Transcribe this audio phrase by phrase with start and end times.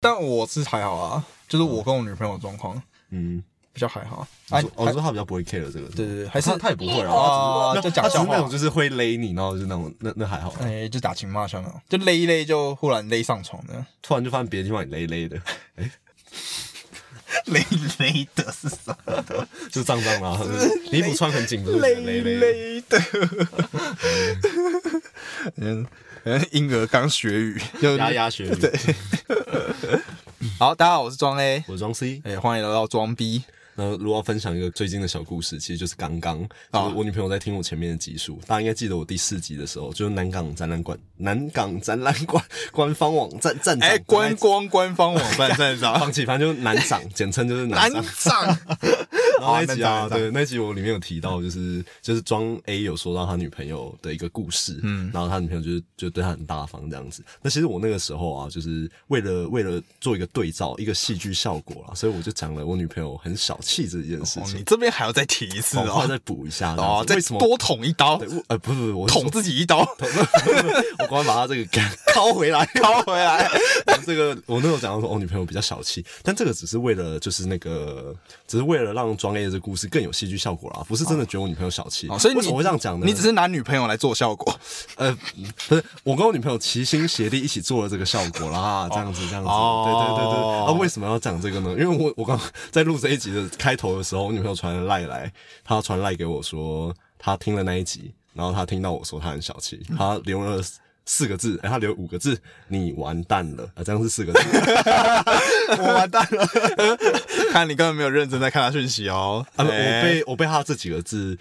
[0.00, 3.42] 但我是还好啊，就是我跟我女朋友的状况嗯，
[3.72, 4.26] 比较还好。
[4.50, 15.40] 我哎说，我说他比较不会 care 这个，对对对，还是他他也不会啊，就讲笑话那种，就是会勒你，然后就那种那那还好，哎，就打情骂俏那种，就勒一勒就忽然勒上床的，突然就发现别的地方也勒勒的，
[17.46, 17.58] 勒
[17.98, 19.46] 勒的是什么？
[19.72, 20.38] 就脏脏的啊，
[20.92, 22.20] 你衣服穿很紧，不是勒勒？
[22.22, 23.00] 勒的。
[25.56, 25.86] 嗯，
[26.52, 28.72] 婴儿刚学语，就牙牙学语，对。
[30.58, 32.22] 好，大家好，我是庄 A，我是装 C。
[32.24, 33.42] 哎，欢迎来到装 B。
[33.74, 36.40] 那如果要分享一个最近的小故事，其实就是刚刚，
[36.72, 45.98] 就是我女朋友在听我前面的集数，大家应该记得我第四集的时候，就是南港展览馆、 南港展览馆官方网站站长，哎，观光官方网站站长。
[46.04, 48.34] 放弃，反正就是南长，简称就是南 南长。
[48.34, 48.58] 长，
[49.40, 57.24] 然后那一集啊，对，那一集我里面有提到，就是就是庄 A 有说到他女朋友的一个故事，嗯，然后他女朋友就是就对他很大方这样子。
[57.42, 64.58] 那其实我那个时候啊，就是为了为了做一个对照，一个戏剧效果啦，所以我就讲了我女朋友很小气这件事哦情。
[64.58, 67.40] 你这边还要再提一次哦，再补一下，哦，再为什么？
[67.40, 69.78] 多捅一刀对，，呃，不是不是，我是捅自己一刀，
[71.00, 71.80] 我刚把他这个给
[72.12, 73.50] 拷 回来，敲回来。
[74.06, 78.14] 这个我那时候讲到说，我、女朋友比较小气，但这个只是为了就是那个，
[78.46, 82.06] 只是为了让庄 A 的这个故事更有戏剧效果啦，不是真的觉得我女朋友小气。
[82.08, 83.06] 哦，所以你为什么会这样讲呢？
[83.06, 84.54] 你只是拿女朋友来做效果，
[84.96, 85.16] 呃，
[85.68, 90.66] 不是，我跟我女朋友齐心协力一起做了这个效果啦，这样子，这样子，哦对对对对。
[90.66, 91.70] 啊，为什么要讲这个呢？
[91.70, 92.38] 因为我我刚
[92.70, 95.32] 在录这一集的开头的时候，我女朋友传了赖来，
[95.64, 100.62] 她传赖给我说，她听了那一集，然后她听到我说她很小气，她留了。
[101.06, 103.84] 四个字，哎、她留五个字，你完蛋了啊！
[103.84, 104.40] 这样是四个字，
[105.76, 106.48] 我完蛋了。
[107.52, 109.46] 看你根本没有认真在看她讯息哦。
[109.54, 111.36] 啊，我哎被我被她这几个字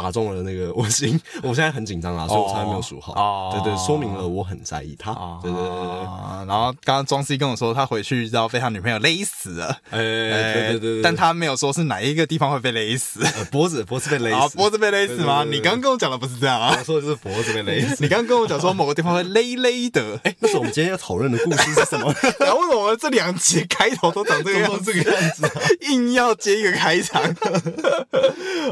[0.00, 3.12] 打中了那个 我心，我现在很紧张啊，所以我才没有数好。
[3.14, 5.12] 哦对对，说明了我很在意他。
[5.42, 9.76] 对对对对对，啊，然后刚刚庄 C 跟我说，他回去然后被他女朋友勒死了。
[9.90, 13.20] 哎、对对对对，但他没有说是哪一个地方会被勒死。
[13.24, 15.44] 呃脖子脖子被勒啊，死，脖子被勒死吗？
[15.44, 16.84] 你刚刚跟我讲的不是这样啊我？
[16.84, 17.96] 说的就是脖子被勒死。
[18.04, 22.14] 你刚刚跟我讲说某个地方会勒勒的，哎，那是我们今天要讨论的故事是什么？
[22.38, 24.92] 然后为什么我们这两集开头都长这个样子？
[24.92, 25.52] 这个样子、啊。
[25.90, 27.22] 硬要接一个开场。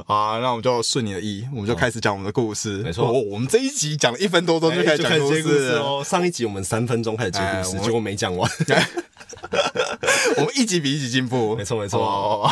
[0.07, 2.79] 好，那我们就顺你的意，我们就开始讲我们的故事。
[2.83, 5.73] 没错哦我们这一集讲了一分多钟就开始讲故事。
[5.77, 6.03] 哦。
[6.05, 8.51] 上一集我们三分钟开始接故事，结果没讲完。
[10.37, 11.57] 我们一集比一集进步。
[11.57, 12.51] 没错没错哦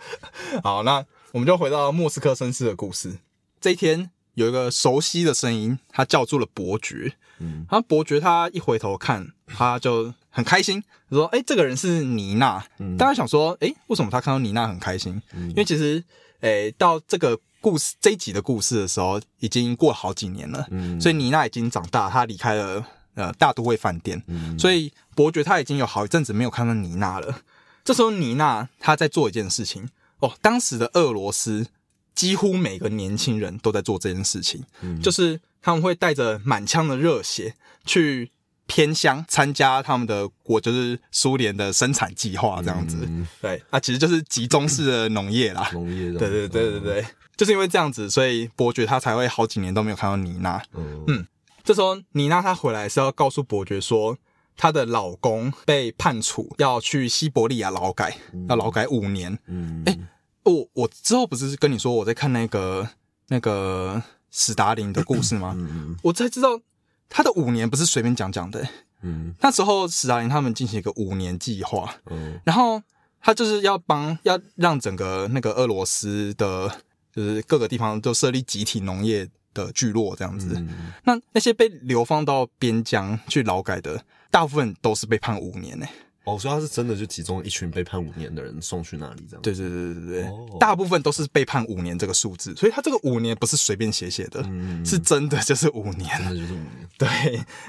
[0.64, 3.18] 好，那我们就回到莫斯科绅士的故事。
[3.60, 7.12] 这一天有一个熟悉的声音，他叫住了伯爵。
[7.38, 12.64] 嗯，然后伯爵他一回头看，他就很开心，他说：“哎、这个人是妮娜。
[12.96, 15.20] 大家想说：“哎、为什么他看到妮娜很开心？
[15.34, 16.02] 因为其实，
[16.40, 20.68] 哎、到这个故事这一集的故事的时候，已经过了好几年了。
[20.70, 24.22] 嗯所以妮娜已经长大，她离开了呃大都会饭店。
[24.56, 27.42] 所以伯爵他已经有好一阵子没有看到妮娜了。
[27.82, 29.88] 这时候妮娜她在做一件事情
[30.20, 31.66] 哦，当时的俄罗斯
[32.14, 34.64] 几乎每个年轻人都在做这件事情，
[35.02, 38.30] 就是他们会带着满腔的热血去
[38.66, 42.98] 偏乡参加他们的国，就是苏联的生产计划这样子。
[43.02, 45.68] 嗯对啊，其实就是集中式的农业啦。
[45.74, 47.06] 农业的，对对对对对，
[47.36, 50.62] 就是因为这样子，所以伯爵他才会好几年都没有看到妮娜。
[51.06, 51.26] 嗯，
[51.64, 54.16] 这时候妮娜她回来是要告诉伯爵说，
[54.56, 58.16] 她的老公被判处要去西伯利亚劳改，
[58.48, 59.38] 要劳改五年。
[59.46, 59.98] 嗯，哎
[60.44, 62.88] 我我之后不是跟你说我在看那个
[63.28, 64.00] 那个
[64.30, 65.54] 史达林的故事吗？
[65.58, 66.60] 嗯我才知道
[67.08, 68.66] 他的五年不是随便讲讲的、
[69.02, 69.34] 嗯。
[69.40, 72.40] 那时候史达林他们进行一个五年计划，嗯。
[72.44, 72.82] 然后
[73.20, 76.70] 他就是要帮要让整个那个俄罗斯的，
[77.12, 80.54] 就是各个地方都设立集体农业的聚落这样子。
[80.56, 80.92] 嗯。
[81.04, 85.86] 那那些被流放到边疆去劳改的，大部分都是被判五年呢、
[86.26, 89.42] 哦，所以他是真的就集中一群被判五年的人送去那里这样。
[89.42, 96.10] 对对对对对大部分都是被判五年这个数字，所以他这个五年不是随便写写的，嗯，是真的就是五年。
[96.18, 96.88] 真的就是五年。
[96.98, 97.08] 对，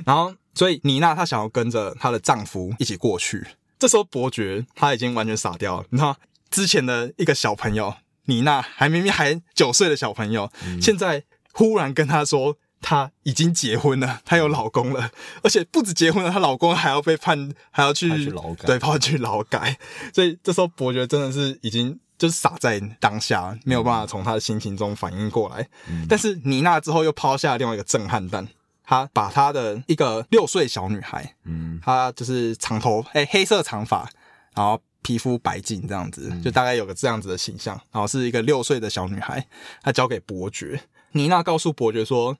[0.03, 3.45] 然后所以妮娜她想要跟着她的丈夫一起过去，
[3.77, 6.17] 这时候伯爵他已经完全傻掉了，你知道
[6.49, 7.93] 之前的一个小朋友
[8.25, 10.51] 妮娜还明明还九岁的小朋友，
[10.81, 11.23] 现在
[11.53, 12.57] 忽然跟她说。
[12.81, 15.11] 她已经结婚了，她有老公了，
[15.43, 19.77] 而且不止结婚了，她老公还要被判，还要去去劳改对，跑去劳改。
[20.13, 25.67] 所以这时候伯爵真的是已经就是傻在当下，没有办法从他的心情中反应过来。
[26.07, 28.47] 但是妮娜之后又抛下了另外一个震撼弹，
[28.83, 34.09] 她把她的一个六岁小女孩，嗯她就是长头哎、黑色长发，
[34.55, 39.45] 然后皮肤白净这样子，就大概有个这样子的形象，然后是一个六岁的小女孩，
[39.81, 40.81] 她交给伯爵。
[41.11, 42.37] 妮娜告诉伯爵说：“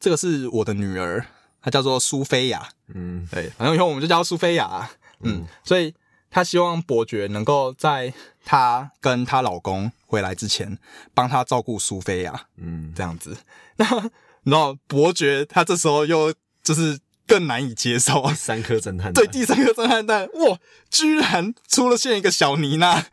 [0.00, 1.26] 这个是我的女儿，
[1.60, 3.26] 她叫做苏菲亚，嗯。
[3.30, 4.90] 对，反正以后我们就叫她苏菲亚，
[5.20, 5.94] 嗯，所以
[6.30, 8.12] 她希望伯爵能够在
[8.44, 10.78] 她跟她老公回来之前，
[11.14, 13.36] 帮她照顾苏菲亚，嗯，这样子。
[13.76, 14.10] 那
[14.44, 20.58] 然后伯爵他这时候又就是更难以接受，三颗侦探对，弹第三颗震撼弹，哇，
[20.88, 23.04] 居然出了现一个小妮娜，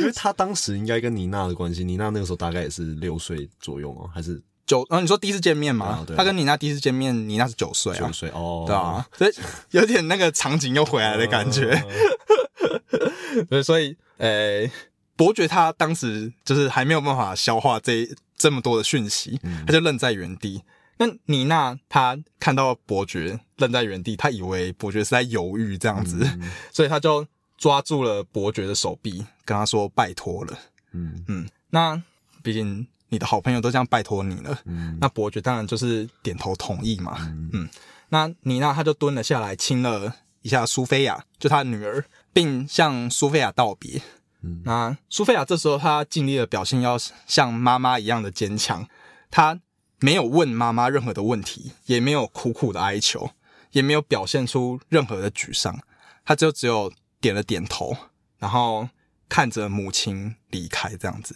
[0.00, 4.10] 因为他当时应该跟妮娜的关系，妮娜那个时候大概也是六岁左右吗？
[4.14, 6.04] 还是九，然后你说第一次见面吗啊？
[6.06, 8.28] 对啊他跟你那第一次见面，你那是九岁啊九，岁？
[8.30, 9.32] 哦，对啊，所以
[9.70, 11.70] 有点那个场景又回来的感觉。
[11.72, 14.68] 嗯 对，所以呃，
[15.14, 20.62] 伯爵他当时就是还没有办法消化这这么多的讯息，他就愣在原地。
[20.98, 26.26] 那妮娜她看到伯爵愣在原地，她以为伯爵是在犹豫这样子，
[26.72, 27.26] 所以她就
[27.58, 30.58] 抓住了伯爵的手臂，跟他说拜托了。
[30.92, 32.02] 嗯嗯，那
[32.42, 37.16] 毕竟你的好朋友都这样拜托你了，嗯那伯爵当然就是点头同意嘛。
[37.52, 37.68] 嗯
[38.08, 44.00] 那妮娜她就蹲了下来，亲了一下苏菲亚，就她的女儿，并向苏菲亚道别。
[44.42, 48.88] 嗯那苏菲亚这时候她尽力的表现要像妈妈一样的坚强，
[49.30, 49.60] 她
[49.98, 53.30] 没有问妈妈任何的问题，也没有苦苦的哀求，
[53.72, 55.80] 也没有表现出任何的沮丧，
[56.24, 57.96] 她就只有点了点头，
[58.38, 58.88] 然后
[59.28, 61.34] 看着母亲离开这样子。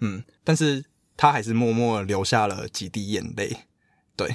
[0.00, 0.84] 嗯，但是
[1.16, 3.56] 她还是默默地流下了几滴眼泪。
[4.16, 4.34] 对，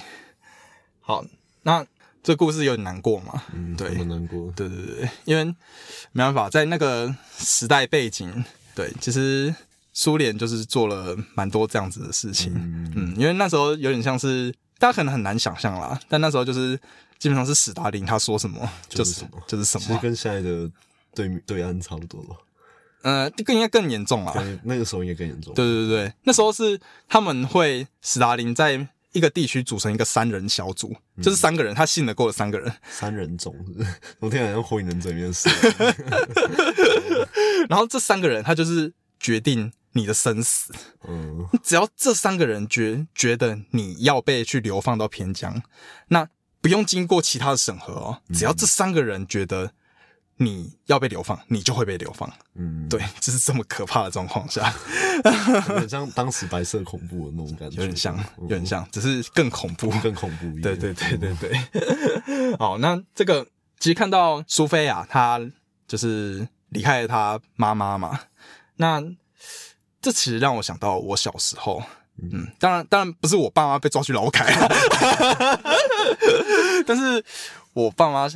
[1.00, 1.24] 好，
[1.64, 1.86] 那
[2.22, 3.44] 这故事有点难过嘛？
[3.54, 4.52] 嗯，对很难过。
[4.56, 5.46] 对对对，因为
[6.12, 8.44] 没办法，在那个时代背景，
[8.76, 9.56] 对，其实
[9.94, 12.54] 苏联就是做了蛮多这样子的事情。
[12.54, 16.78] 嗯嗯，因为那时候有点像是大家可能很难想象啦，但那时候就是
[17.18, 20.70] 基本上是史达林他说什么就是什么就是什么，其实跟现在的
[21.16, 22.36] 对对岸差不多吧，
[23.01, 24.34] 呃，更应该更严重啦。
[24.63, 25.54] 那个时候应该更严重。
[25.54, 35.50] 对对对对，那时候是他们会斯大林在一个地区组成一个三人小组，就是三个人，他信得过的三个人，三人种是不是，我听起来像火影忍者里面的死。
[37.68, 40.74] 然后这三个人他就是决定你的生死。
[41.07, 45.63] 嗯只要这三个人觉觉得你要被去流放到偏疆，
[46.10, 46.28] 那
[46.62, 49.72] 不用经过其他的审核哦，只要这三个人觉得
[50.42, 52.32] 你要被流放，你就会被流放。
[52.56, 54.74] 嗯，对，就是这么可怕的状况下，
[55.68, 59.90] 有点像当时白色恐怖的那种感觉，有点像，嗯有点像，只是更恐怖。
[60.02, 60.62] 更恐怖一点。
[60.62, 62.56] 对对对对对。
[62.58, 63.46] 好，那这个
[63.80, 65.42] 其实看到苏菲亚，她
[65.88, 68.22] 就是离开了她妈妈嘛，
[68.78, 69.04] 那
[70.02, 71.84] 这其实让我想到我小时候。
[72.22, 74.54] 嗯，当然，当然不是我爸妈被抓去劳改，
[76.86, 77.24] 但是
[77.72, 78.28] 我爸妈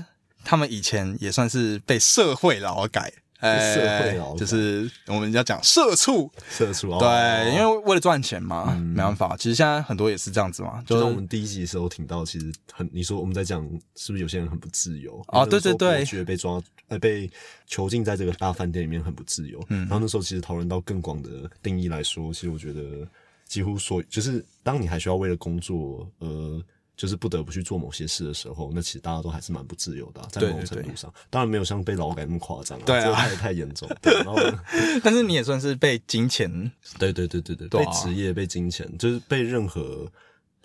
[0.43, 9.35] 他们以前也算是被社会劳改，哎社会劳改就是我们要讲社畜，社畜哦对，因为为了赚钱嘛，嗯没办法。
[9.37, 13.61] 其实现在很多也是这样子嘛，就就是像我们第一集的时候听到，其实很你说我们在讲
[13.95, 17.29] 是不是有些人很不自由哦对对对觉得被抓呃被
[17.67, 19.63] 囚禁在这个大饭店里面很不自由。
[19.69, 21.29] 嗯，然后那时候其实讨论到更广的
[21.61, 23.07] 定义来说，其实我觉得
[23.45, 26.61] 几乎所就是当你还需要为了工作呃。
[27.03, 31.13] 就是不得不去做某些事的时候，那其实大家都还是蛮不自由的啊、在某种程度上。
[31.29, 33.89] 当然没有像被劳改那么夸张、啊，对啊这个太太严重。
[34.01, 34.37] 对，然后
[35.03, 36.49] 但是你也算是被金钱，
[36.97, 40.09] 对对对对对，被职业、被金钱，就是被任何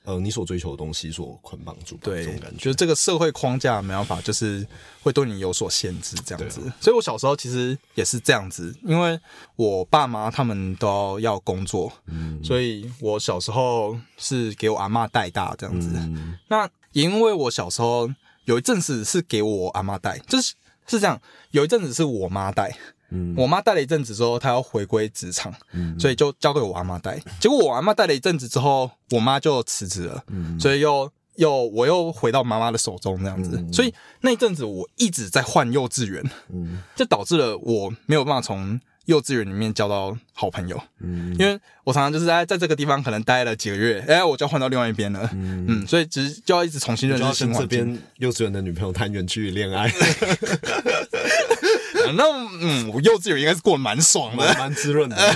[0.04, 2.64] 呃你所追求的东西所捆绑住，对这种感，觉。
[2.64, 4.66] 就是这个社会框架没办法，就是
[5.02, 6.60] 会对你有所限制这样子。
[6.62, 9.18] 啊所以我小时候其实也是这样子，因为
[9.56, 15.90] 我爸妈他们都要工作，嗯所以我小时候是给我阿妈带大这样子。
[15.94, 18.10] 嗯那也因为我小时候
[18.44, 20.54] 有一阵子是给我阿妈带，就是
[20.86, 22.74] 是这样，有一阵子是我妈带，
[23.10, 23.34] 嗯。
[23.36, 25.98] 我妈带了一阵子之后，她要回归职场，嗯。
[25.98, 27.18] 所以就交给我阿妈带。
[27.40, 30.58] 结果我阿妈带了一阵子之后，我妈就辞职了，嗯。
[30.58, 33.56] 所以又又我又回到妈妈的手中这样子。
[33.56, 33.72] 嗯。
[33.72, 36.22] 所以那一阵子我一直在换幼稚园，
[36.52, 36.82] 嗯。
[36.94, 41.34] 就导致了我没有办法从幼稚园里面交到好朋友，嗯。
[41.38, 45.26] 因为我常常就是在在这个地方可能待了几个月，哎、我就要换到另外一边了。
[45.32, 47.68] 嗯，嗯，所以只是就要一直重新认识新环境。
[47.68, 51.18] 边幼稚园的女朋友谈远距离恋爱，呃
[52.16, 52.24] 那
[52.60, 54.44] 嗯，我幼稚园应该是过得蛮爽的。
[54.44, 55.16] 蛮蛮滋润的。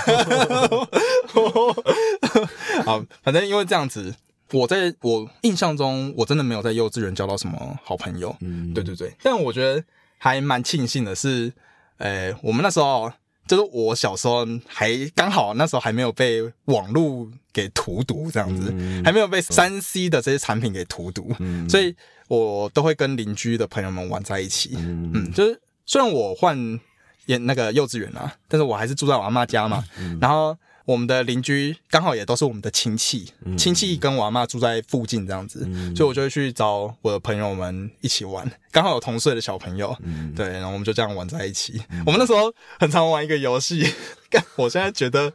[2.84, 4.14] 好，反正因为这样子，
[4.52, 8.34] 我在我印象中，我真的没有在幼稚园交到什么好朋友。
[8.40, 9.82] 嗯对对对，但我觉得
[10.18, 11.52] 还蛮庆幸的是，
[11.98, 13.10] 呃，我们那时候
[13.46, 21.94] 就是我小时候还刚好那时候还没有被网络给荼毒，这样子，嗯还没有被三 C 的这些产品给荼毒，嗯所以
[22.28, 24.74] 我都会跟邻居的朋友们玩在一起。
[24.76, 26.80] 嗯嗯，就是虽然我换
[27.26, 29.84] 演那个幼稚园啊，但是我还是住在我阿妈家嘛。
[30.20, 35.60] 然后我们的邻居刚好也都是我们的亲戚，亲戚跟我阿妈住在附近这样子，
[35.94, 39.96] 所以我就会去找我的朋友们一起玩，刚好有同岁的小朋友，
[40.34, 41.80] 对，然后我们就这样玩在一起。
[42.04, 43.86] 我们那时候很常玩一个游戏，
[44.28, 45.32] 干，我现在觉得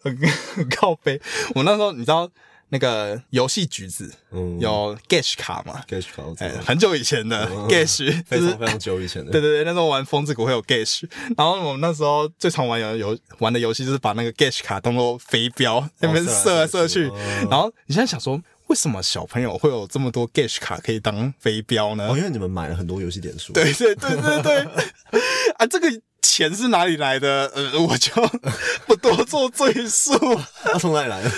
[0.00, 0.16] 很
[0.54, 1.20] 很靠背。
[1.54, 2.30] 我那时候你知道。
[2.70, 9.32] 那个游戏橘子嗯有 Gash 卡嘛？Gash 卡，哎，很久以前的 Gash，非常非常久以前的。
[9.32, 11.04] 对对对，那时候玩风之谷会有 Gash，
[11.36, 17.10] 然后我们那时候最常玩游游玩的游戏就是把那个 Gash 卡当做飞镖，那边射来射去。
[17.50, 22.08] 然后你现在想说，为什么小朋友会有这么多 Gash 卡可以当飞镖呢？
[22.08, 23.52] 哦，因为你们买了很多游戏点数。
[23.52, 24.56] 对对对对对，
[25.58, 25.88] 啊，这个。
[26.20, 27.50] 钱是哪里来的？
[27.54, 28.12] 呃，我就
[28.86, 30.12] 不多做赘述。
[30.62, 31.30] 他从哪里来的？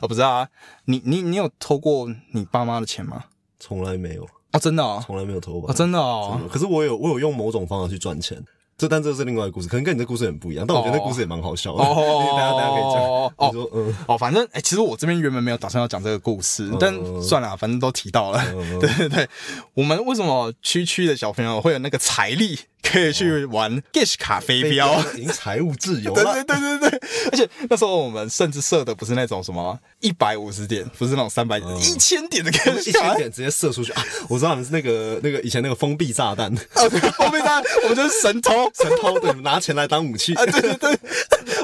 [0.00, 0.48] 我 不知道啊。
[0.86, 3.24] 你你你有偷过你爸妈的钱吗？
[3.60, 5.72] 从来没有啊，真的啊，从来没有偷过。
[5.74, 6.40] 真的哦。
[6.50, 8.42] 可是我有我有用某种方法去赚钱。
[8.78, 11.82] 这但这是另外一个故事，可能跟你的故事很不一样，但我觉得那故事也蛮好笑的。
[11.82, 13.02] 哦， 大家大家可以讲。
[13.36, 18.44] 哦，说嗯，哦，反正哎，其实我这边原本没有打算要讲这个故事，但算了，反正都提到了。
[18.78, 19.28] 对对对，
[19.74, 22.58] 我们为什么区区的小朋友会有那个财力？
[22.86, 26.34] 可以去玩 Gish 卡飞镖，已经财务自由了。
[26.34, 27.00] 对对对对对，
[27.32, 33.92] 而且那时候我们甚至射的不是那种什么一百五十点，不是那种三百点，一千点的 Gish 卡，一千点直接射出去。
[33.92, 34.04] 啊！
[34.28, 36.90] 我知道你是那个那个以前那个封闭炸弹， 封
[37.30, 40.34] 闭炸弹，我们就是神偷，神偷对，拿钱来当武器。
[40.34, 40.44] 啊！
[40.46, 40.98] 对对对，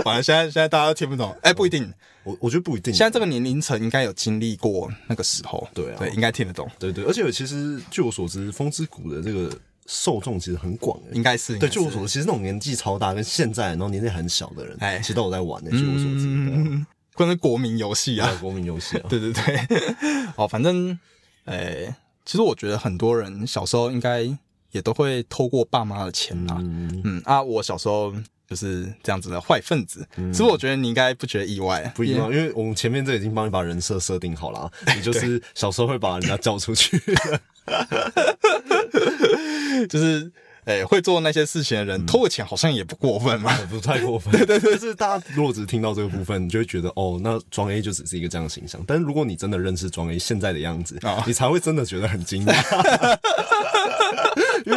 [0.05, 1.93] 完了，现在现在大家都听不懂，哎，不一定，
[2.25, 9.51] 我我觉得不一定，现在这个年龄层应该有经历过那个时候，对啊，对，应该听得懂，对对，而且其实据我所知，风之谷的这个。
[9.87, 11.69] 受众其实很广，应该是对。
[11.69, 15.71] 据我所知，其实那种年纪超大跟现在然后年纪很小的人，哎，其实都有在玩的。
[15.71, 19.43] 据我所知，关于国民游戏啊，国民游戏啊，对 对对。
[20.37, 20.99] 哦，反正，
[21.45, 24.23] 哎，其实我觉得很多人小时候应该
[24.71, 26.57] 也都会偷过爸妈的钱呐。
[26.61, 28.15] 嗯啊，我小时候
[28.49, 30.07] 就是这样子的坏分子。
[30.17, 36.99] 其实我觉得你应该不觉得意外，不意外，因为我们前面这已经帮你把人设设定好了，你就 是小时候会把人家叫出去。
[39.87, 40.31] 就是，
[40.65, 44.33] 诶，会做那些事情的人偷个钱好像也不过分嘛，不太过分。
[44.37, 48.83] 对对对，就是大家如果只听到这个部分，你就会觉得哦，那庄 A 就只是一个这样的形象。
[48.87, 53.19] 但是如果你真的认识庄 A 现在的样子，你才会真的觉得很惊讶。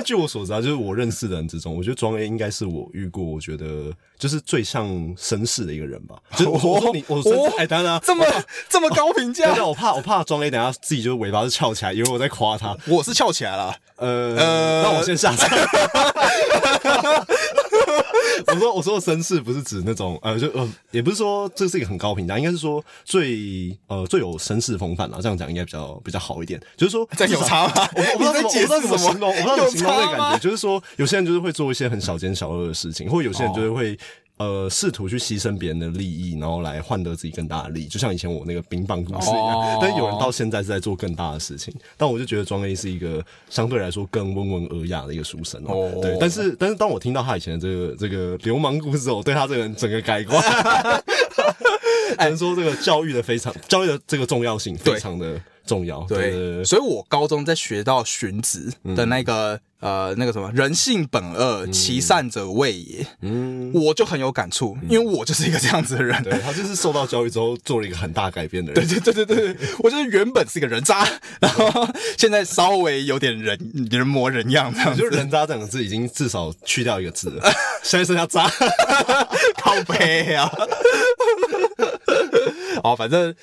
[0.05, 6.15] 据我所知啊，就是我认识的人之中，我觉得庄 A 应该是我遇过，我觉得就是最像绅士的一个人吧。
[6.37, 8.25] 就 我说你，我说哎，等等，这么
[8.69, 12.77] 这么高评价， 我怕我怕庄 A 等下自己就是尾巴是翘起来，以为我在夸他。
[12.87, 15.49] 我是翘起来了，呃，那我先下场。
[18.47, 25.19] 我说我说的绅士不是指那种呃，就呃，也不是说这是一个很高评价，应该是说最呃最有绅士风范了。
[25.21, 26.61] 这样讲应该比较比较好一点。
[26.77, 27.73] 就是说在有差吗？
[27.95, 30.39] 我我不知道怎么形容，我不知道怎么形容那个感觉。
[30.39, 33.97] 就是说，有些人就是会做一些很小奸小恶的事情，或者有些人就是会。
[34.37, 39.77] 呃，试图去牺牲别人的利益，然后来换得自己更大的利益，就像以前我那个冰棒故事一样。
[39.79, 45.99] 但有人到现在是在做更大的事情，但我就觉得庄 A 是一个相对来说更温文尔雅的一个书生哦。
[46.01, 50.43] 对，但是但是当我听到他以前的这个这个流氓故事，我对他这个人整个改观。
[52.17, 56.01] 只能说这个教育的非常，教育的这个重要性非常的重要。
[56.07, 59.59] 对，所以我高中在学到荀子的那个。
[59.81, 63.05] 呃，那个什么，人性本恶，其善者谓也。
[63.21, 66.23] 嗯，我就很有感触，因为我就是一个这样子的人。
[66.23, 68.87] 对他就是受到教育之后做了一个很大改变的人。
[68.87, 71.07] 对对对对对， 我就是原本是一个人渣，
[71.39, 73.59] 然后 现在稍微有点人
[73.91, 74.97] 人模人样这样。
[74.97, 77.51] 就人渣这个字已经至少去掉一个字了，
[77.83, 78.49] 现在剩下渣，
[79.57, 80.51] 靠背啊。
[82.91, 83.33] 哦，反正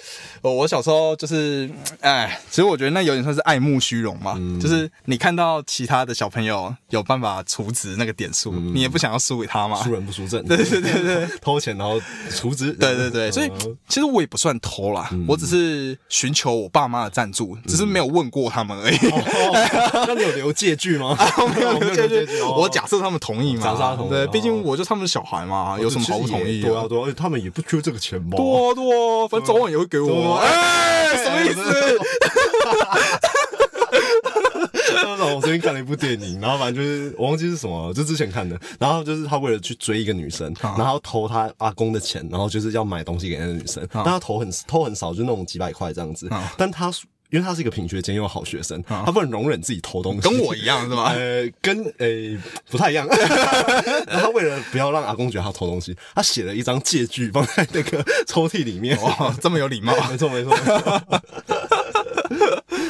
[0.42, 1.70] 我小时候就是，
[2.00, 6.32] 哎，其实我觉得那有点算是爱慕虚荣嘛，就是你看到其他的小。
[6.32, 9.76] 朋友有办法储值那个点数，你也不想要输给他嘛？
[9.82, 13.52] 输人不输阵，对对对对， 偷钱然后储值，对对对，所以
[13.86, 18.96] 其实我也不算偷啦，我只是寻求我爸妈的赞助，只是没有问过他们而已。
[20.06, 21.14] 那你有留借据吗？
[21.54, 23.62] 没有留借据，我假设他们同意嘛？
[23.62, 26.62] 假设同意，对，毕竟我就他们的小孩嘛，有什么好不同意？
[26.62, 30.36] 对啊多，他们也不缺这个钱嘛，多多，反正早晚也会给我。
[30.36, 31.62] 哎，什么意思？
[35.34, 38.60] 我最近看了一部电影，然后反正就是我忘记是什么，就之前看的。
[38.78, 43.86] 然后就是他为了去追一个女生，然后偷他阿公的钱，然后就是要买东西给那个女生。
[43.92, 46.28] 但他偷很偷很少，就那种几百块这样子。
[46.58, 46.92] 但他
[47.32, 51.10] 因为他是一个品学兼优的好学生，他不能容忍自己偷东西，跟我一样是吗？
[51.16, 52.06] 呃，跟呃
[52.70, 53.08] 不太一样。
[54.06, 59.00] 他为了不要让阿公觉得他偷东西，他写了一张借据放在那个抽屉里面。
[59.00, 60.54] 哇，这么有礼貌，没 错没错。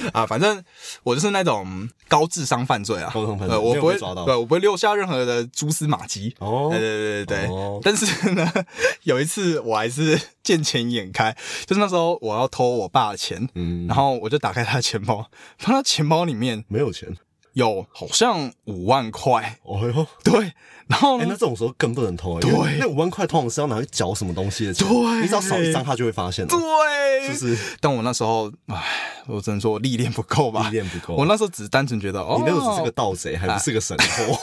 [0.13, 0.63] 啊，反正
[1.03, 4.25] 我就是那种高智商犯罪啊，高智商犯罪呃，我不会抓到。
[4.25, 6.35] 对，我不会留下任何的蛛丝马迹。
[6.39, 6.69] 哦。
[6.71, 7.81] 对对对对对，哦。
[7.83, 8.53] 但是呢，
[9.05, 15.29] 有一次我还是见钱眼开，就是那时候我要偷我爸的钱，嗯，然后我就打开他的钱包，
[15.59, 16.65] 发现他钱包里面。
[16.69, 17.17] 没有钱，
[17.55, 20.53] 有好像五万块，哦哟，对，
[20.87, 22.79] 然后哎、呢那这种时候更不能偷、欸，对。
[22.79, 25.21] 那五万块通常是要拿去缴什么东西的钱，对。
[25.21, 27.77] 你只要少一张，他就会发现了，对，是不是？
[27.81, 28.83] 但我那时候，唉，
[29.27, 30.69] 我只能说我历练不够吧。
[30.71, 30.71] 历。
[30.71, 34.39] 练不够，我那时候只是单纯觉得，哦，你那个只是个盗贼，还不是个神偷，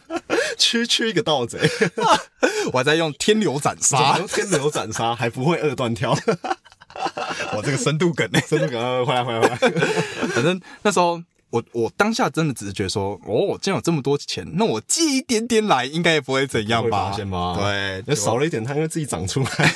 [0.58, 1.58] 区区一个盗贼，
[2.72, 6.14] 我还在用天流斩杀，能天流斩杀，还不会二段跳？
[7.56, 8.40] 我这个深度梗呢。
[8.46, 9.56] 真的赶快回来回来回来！
[10.34, 17.12] 反正那时候我我当下真的只是觉得说，哦，既然有这么多钱，那我寄一点点来，应该也不会怎样吧？
[17.58, 19.74] 对，那少了一点，他因为自己长出来。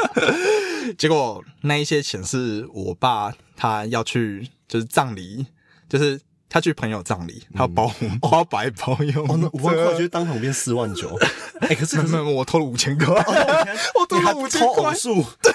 [0.96, 5.46] 结果那一些钱是我爸他要去就是葬礼，
[5.88, 9.26] 就是他去朋友葬礼，他要包红包白包用。
[9.28, 11.18] 哦，那五万块就是当场变四万九。
[11.60, 13.14] 哎，可是可是没有，我偷了五千块，
[13.98, 15.24] 我偷了你还5000偷块偶数？
[15.42, 15.52] 对。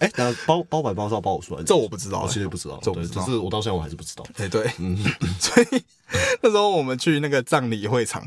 [0.00, 1.62] 哎，那包包白包是要包我出来？
[1.62, 4.24] 这我不知道我其实不知道，对这我不知道只是我到现在我还是不知道。
[4.36, 4.66] 哎、对，
[5.38, 5.84] 所以
[6.42, 8.26] 那时候我们去那个葬礼会场，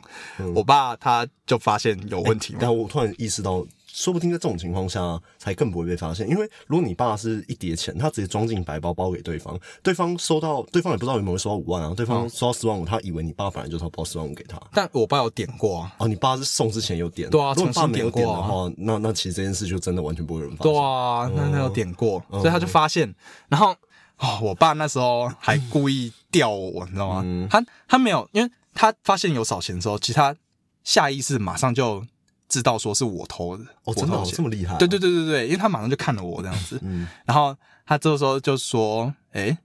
[0.56, 3.66] 我爸他就发现有问题嘛，但我突然意识到，
[3.98, 14.62] 说不定在这种情况下才更不会被发现，因为如果你爸是一叠钱，他直接装进白包包给对方，对方收到，对方也不知道有没有收到五万啊，对方收到四万五，他以为你爸本来就是要包四万五给他。
[14.72, 15.80] 但我爸有点过。
[15.80, 20.72] 啊，哦，你爸是送之前有点，对啊如果你爸没有点的话，那那其实这件事就真的完全不会有人发现。
[20.72, 23.12] 对啊，那那有点过，所以他就发现，
[23.50, 23.76] 然后
[24.20, 27.48] 哦，我爸那时候还故意吊我，你知道吗？
[27.50, 30.36] 他他没有，因为他发现有少钱的时候，其实他
[30.84, 32.06] 下意识马上就
[32.50, 34.78] 知道说是我偷的，哦，真的哦这么厉害啊？
[34.78, 39.58] 对对对对对，因为他马上就看了我这样子，嗯然后他这个时候就说：“诶，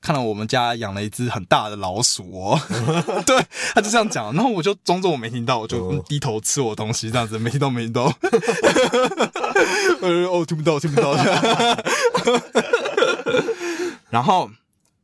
[0.00, 2.60] 看到我们家养了一只很大的老鼠哦。
[3.26, 8.04] ”对，他就这样讲，然后我就装作我没听到，我就哦低头吃我东西，这样子没听到没听到。
[10.02, 11.14] 呃，哦，听不到听不到。
[14.10, 14.50] 然后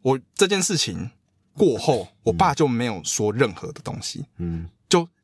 [0.02, 1.10] 我这件事情
[1.56, 4.81] 过后，我爸就没有说任何的东西，嗯就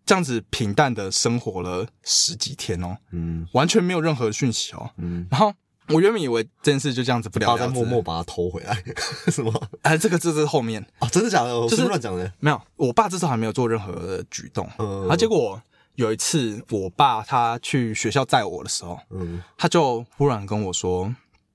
[0.08, 3.46] 这样子平淡的生活了十几天哦，嗯。
[3.52, 4.90] 完全没有任何讯息哦。
[4.96, 5.52] 嗯，然后
[5.90, 8.82] 我原本以为这件事就这样子不了了之，在默默把它偷回来，
[9.28, 9.52] 是吗？
[9.82, 10.82] 哎，这个这是后面。
[10.98, 11.60] 啊，真的假的？
[11.60, 12.32] 我就是乱讲的。
[12.40, 15.00] 没有，我爸这时候还没有做任何的举动，嗯。
[15.02, 15.60] 然后结果
[15.96, 19.42] 有一次我爸他去学校载我的时候，嗯。
[19.58, 21.14] 他就忽然跟我说：“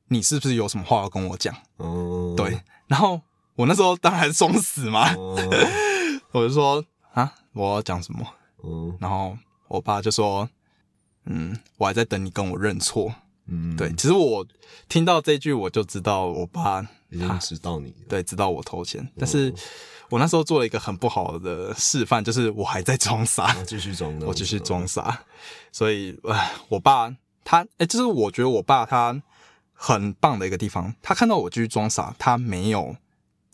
[0.10, 1.56] 你是不是有什么话要跟我讲？
[1.80, 3.20] 嗯，？”对，然后
[3.56, 6.22] 我那时候当然装死嘛，嗯。
[6.34, 8.24] 我就说：“啊，我要讲什么
[8.64, 10.50] 嗯？”然后我爸就说
[11.26, 13.14] ：“嗯，我还在等你跟我认错。”
[13.46, 14.48] 嗯，对，其实我
[14.88, 17.98] 听到这句我就知道我爸已经知道你了。
[18.08, 19.54] 对，知道我偷钱，但是
[20.10, 25.26] 我那时候做了一个很不好的示范，就是我还在装傻，啊继续装，我继续装傻，
[25.74, 29.22] 所以，唉，我爸他，哎、就是我觉得我爸他
[29.74, 32.96] 很棒的一个地方，他看到我继续装傻，他没有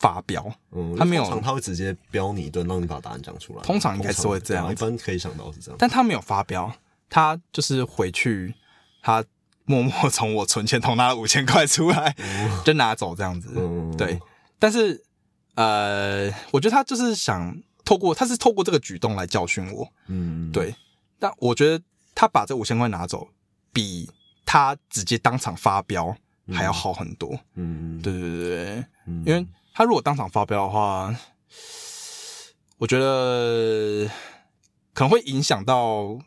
[0.00, 3.62] 发飙，嗯，他没有通常他会直接飙你一顿，让你把答案讲出来。
[3.62, 5.76] 通常应该是会这样一般可以想到是这样。
[5.78, 6.72] 但他没有发飙，
[7.08, 8.52] 他就是回去，
[9.02, 9.24] 他
[9.64, 12.16] 默默从我存钱筒拿了五千块出来，
[12.64, 14.18] 就拿走这样子，嗯，对，
[14.58, 15.04] 但是
[15.54, 20.74] 呃，我觉得他就是想透过，他是透过这个举动来教训我，嗯，对。
[21.22, 21.84] 但我觉得
[22.14, 23.28] 他把这五千块拿走，
[23.74, 24.08] 比
[24.46, 26.16] 他直接当场发飙
[26.50, 27.38] 还要好很多。
[27.56, 31.14] 嗯，对对对对，嗯，因为他如果当场发飙的话，
[32.78, 34.10] 我觉得
[34.92, 36.18] 可能会影响到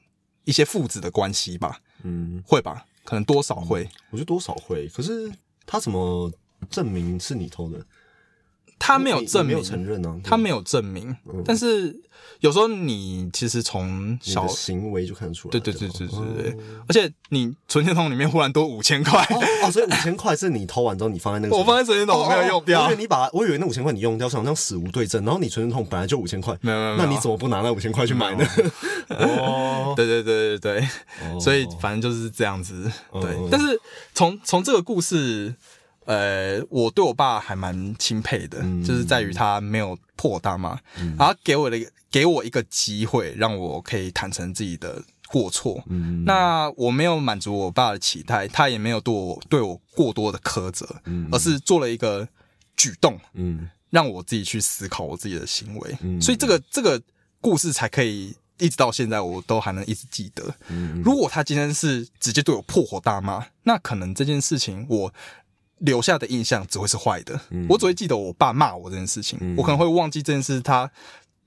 [0.44, 2.86] 一些父子的关系吧，嗯，会吧？
[3.04, 3.90] 可能多少会。
[4.12, 5.32] 我觉得多少会，可是
[5.66, 6.32] 他怎么
[6.70, 7.86] 证明是你偷的？
[8.86, 11.16] 他没有你证明，没有承认啊，他没有证明，
[11.46, 11.98] 但是
[12.42, 15.52] 有时候你其实从小行为就看得出来。
[15.54, 22.20] 对对对对吧对对，而且你存钱筒里面忽然多五千块，哦哦，所以五千块是你偷完之后你放在那个，我放在存钱筒。
[22.20, 22.94] 我没有用掉。
[22.96, 26.78] 你把，我以为那五千块你用掉，想这样死无对证，然后你存钱筒本来就五千块，没有。
[26.78, 28.46] 没有那你怎么不拿那五千块去买呢？
[29.08, 30.90] 哦， 对对对对对，
[31.22, 31.40] 哦。
[31.40, 32.92] 所以反正就是这样子。
[33.14, 33.32] 对。
[33.32, 33.80] 嗯，但是
[34.14, 35.56] 从从这个故事，
[36.06, 38.84] 呃，我对我爸还蛮钦佩的，嗯。
[38.84, 40.78] 就是在于他没有破大骂，
[41.18, 45.84] 然后给我的一个给我一个机会，让我可以坦诚自己的过错。
[45.88, 46.24] 嗯。
[46.26, 51.28] 那我没有满足我爸的期待，他也没有对我对我过多的苛责，嗯。
[51.32, 52.28] 而是做了一个
[52.76, 53.70] 举动，嗯。
[53.90, 56.20] 让我自己去思考我自己的行为，嗯。
[56.22, 57.02] 所以这个这个
[57.40, 60.44] 故事才可以一直到现在，我都还能一直记得。
[60.68, 61.02] 嗯。
[61.04, 65.14] 如果他今天是直接对我破口大骂，那可能这件事情我
[65.84, 67.40] 留下的印象只会是坏的。
[67.70, 70.90] 我只会记得我爸骂我这件事情，我可能会忘记这件事他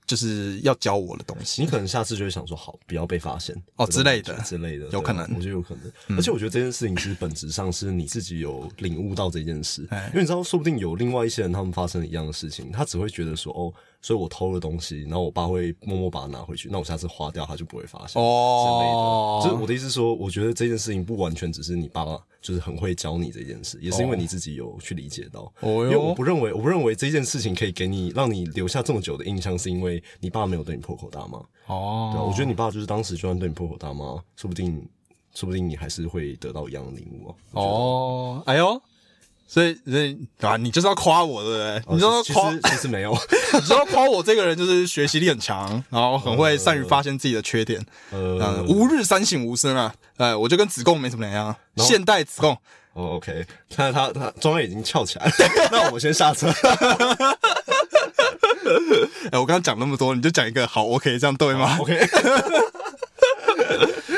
[0.05, 1.61] 就是要教我的东西。
[1.61, 6.17] 你可能下次就会想说，好，不要被发现哦之类的之类的，有可能我觉得有可能。
[6.17, 18.21] 而且我觉得这件事情其实本质上是你自己有领悟到这件事，哎因为你知道，说不定有另外一些人他们发生了一样的事情，他只会觉得说，哦，所以我偷了东西，然后我爸会默默把它拿回去，那我下次花掉他就不会发现。
[18.21, 22.17] 哦之类的，就是我的意思是说，我觉得这件事情不完全只是你爸爸
[22.47, 25.51] 就是很会教你这件事，也是因为你自己有去理解到。
[25.59, 31.39] 哦哟因为我不认为，我不认为这件事情可以给你让你留下这么久的印象，是因为你爸没有对你破口大骂。
[31.65, 34.05] 哦，对啊，我觉得你爸就是当时就算对你破口大骂，
[34.37, 34.87] 说不定，
[35.33, 37.35] 说不定你还是会得到一样的领悟啊。
[37.51, 38.81] 哦，哎呦，
[39.47, 41.81] 所以所以啊，你就是要夸我，对不对？
[41.93, 43.11] 你知道夸，哦其实其实没有，
[43.53, 47.79] 你知道夸我这个人就是学习力很强，然后很会善于发现自己的缺点，
[48.11, 52.57] 呃嗯，，吾日三省吾身啊，哎，我就跟子贡没什么两样，后现代子贡。
[52.93, 55.31] 哦，OK，他他他庄业已经翘起来了，
[55.71, 56.47] 那我们先下车。
[59.31, 61.95] 哎，我刚刚讲那么多，你就讲一个好，OK，这样对吗？OK，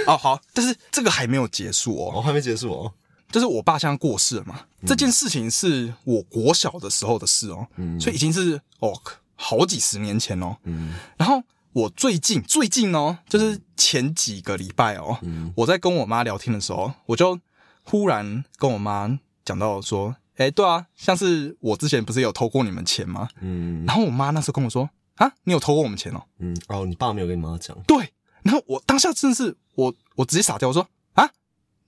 [0.08, 2.94] 哦，好，但是这个还没有结束哦，哦还没结束哦。
[3.32, 7.68] 就是我爸现在过世了嘛，这件事情是我国小的时候的事哦，
[8.00, 8.94] 所以已经是哦
[9.36, 10.58] 好几十年前哦。
[10.64, 11.42] 嗯然后
[11.74, 17.40] 我最近最近哦，就是前几个礼拜哦，嗯我在跟我妈聊天的时候，我就
[17.84, 23.30] 忽然跟我妈讲到说，哎，对啊，像是我之前不是有偷过你们钱吗？
[23.42, 26.24] 嗯然后我妈那时候跟我说，啊，你有偷过我们钱哦？
[26.40, 28.12] 嗯，哦，你爸没有跟你妈讲，对，
[28.42, 31.30] 然后我当下真的是我我直接傻掉，我说啊，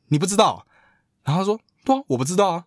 [0.10, 0.66] 你不知道？
[1.24, 2.66] 然后他说对啊，我不知道啊。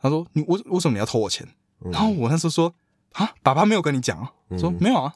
[0.00, 1.46] 他说你为为什么你要偷我钱？
[1.84, 2.72] 嗯然后我那时候说
[3.12, 5.14] 啊，爸爸没有跟你讲啊，说没有啊。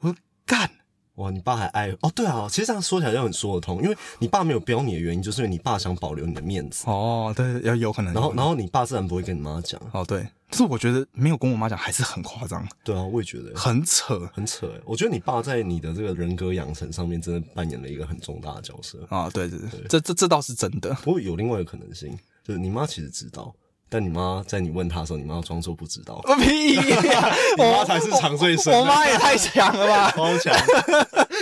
[0.00, 0.70] 我说干，
[1.16, 2.10] 哇，你爸还爱哦？
[2.14, 8.12] 对啊，其实这样说起来就很说得通，因为你爸没有标你的原因，就是因为你爸想保留你的面子，哦，对，有有可能。
[8.12, 9.80] 然后然后你爸自然不会跟你妈讲。
[9.92, 14.80] 哦对，但是我觉得没有跟我妈讲还是很夸张，对啊，我也觉得很扯很扯哎。
[14.84, 19.06] 我觉得你爸在你的这个人格养成上面真的扮演了一个很重大的角色。
[19.08, 19.30] 啊。
[19.30, 20.92] 对对对，这这这倒是真的。
[20.94, 23.54] 不过有另外一个可能性，就是你妈其实知道，
[23.88, 26.20] 但你妈在你问她的时候，你妈装作不知道。
[26.24, 27.34] 我 屁呀！
[27.56, 30.10] 你妈才是藏最深的 我妈也太强了吧！
[30.10, 30.52] 超强！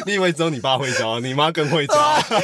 [0.04, 1.94] 你以为只有你爸会教，你妈更会教。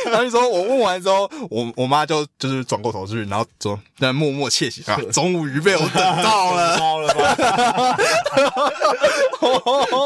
[0.06, 6.78] 然后你说我问完之后，我我妈就就是转过头去，然后说在默默窃喜啊，终于被我等到了。
[6.78, 7.96] 高了吧？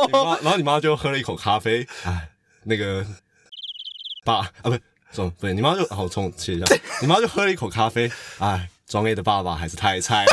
[0.07, 2.29] 你妈，然后你妈就喝了一口咖啡，哎，
[2.65, 3.05] 那个
[4.25, 4.81] 爸啊，不是，
[5.13, 6.65] 说不对，你妈就好重切一下，
[7.01, 10.33] 你妈就喝了一口咖啡，哎，庄 A 的爸爸还是太菜了。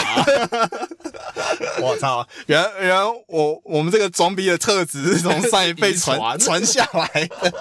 [1.82, 2.28] 我操！
[2.48, 7.54] 原来原来我我们这个装逼的特质是从上一辈传 传下来的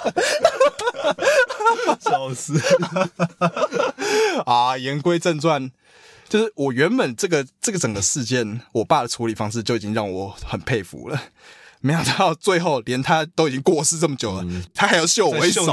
[2.00, 2.60] 笑死！
[4.44, 4.76] 啊。
[4.76, 5.70] 言归正传，
[6.28, 11.22] 就是我原本这个这个整个事件，我爸的处理方式就已经让我很佩服了。
[11.80, 15.64] 没想到最后连他都已经过世这么久了，他还要秀我一手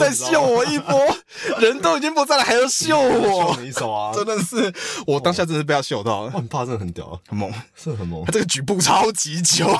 [0.00, 1.16] 再秀我一波，
[1.60, 4.12] 人都已经不在了，还要秀我秀，你一手啊！
[4.16, 4.72] 真的是
[5.06, 7.52] 我当下真的是被他秀到了，哇，你爸真的很屌啊，很猛。
[7.76, 9.66] 是很猛他，这个举步超级久，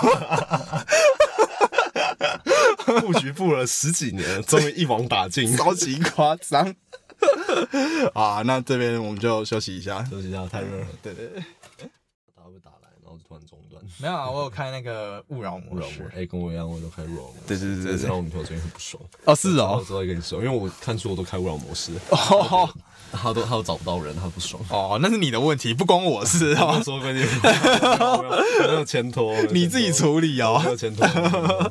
[3.01, 5.57] 布局布了十几年，终于一网打尽。
[5.57, 6.75] 超级夸张。
[8.15, 10.05] 啊，那这边我们就休息一下。
[10.11, 10.87] 休息一下，太热了。
[11.03, 11.43] 对对对，
[13.99, 17.41] 没有啊，我有开那个勿扰模不然我哎，跟我一样，我都开勿扰模式。
[17.47, 19.03] 对对对对对这让我女朋友最近很不爽。
[19.25, 22.69] 哦，是我哦，之后再跟你说，因为我看书我都开勿扰模式，哦
[23.13, 24.63] 他都他都找不到人，他不爽。
[24.71, 30.63] 哦，那是你的问题，不关我事 我哦，说跟你，我没有前拖，你自己处理没哦。
[30.65, 31.05] 有牵拖。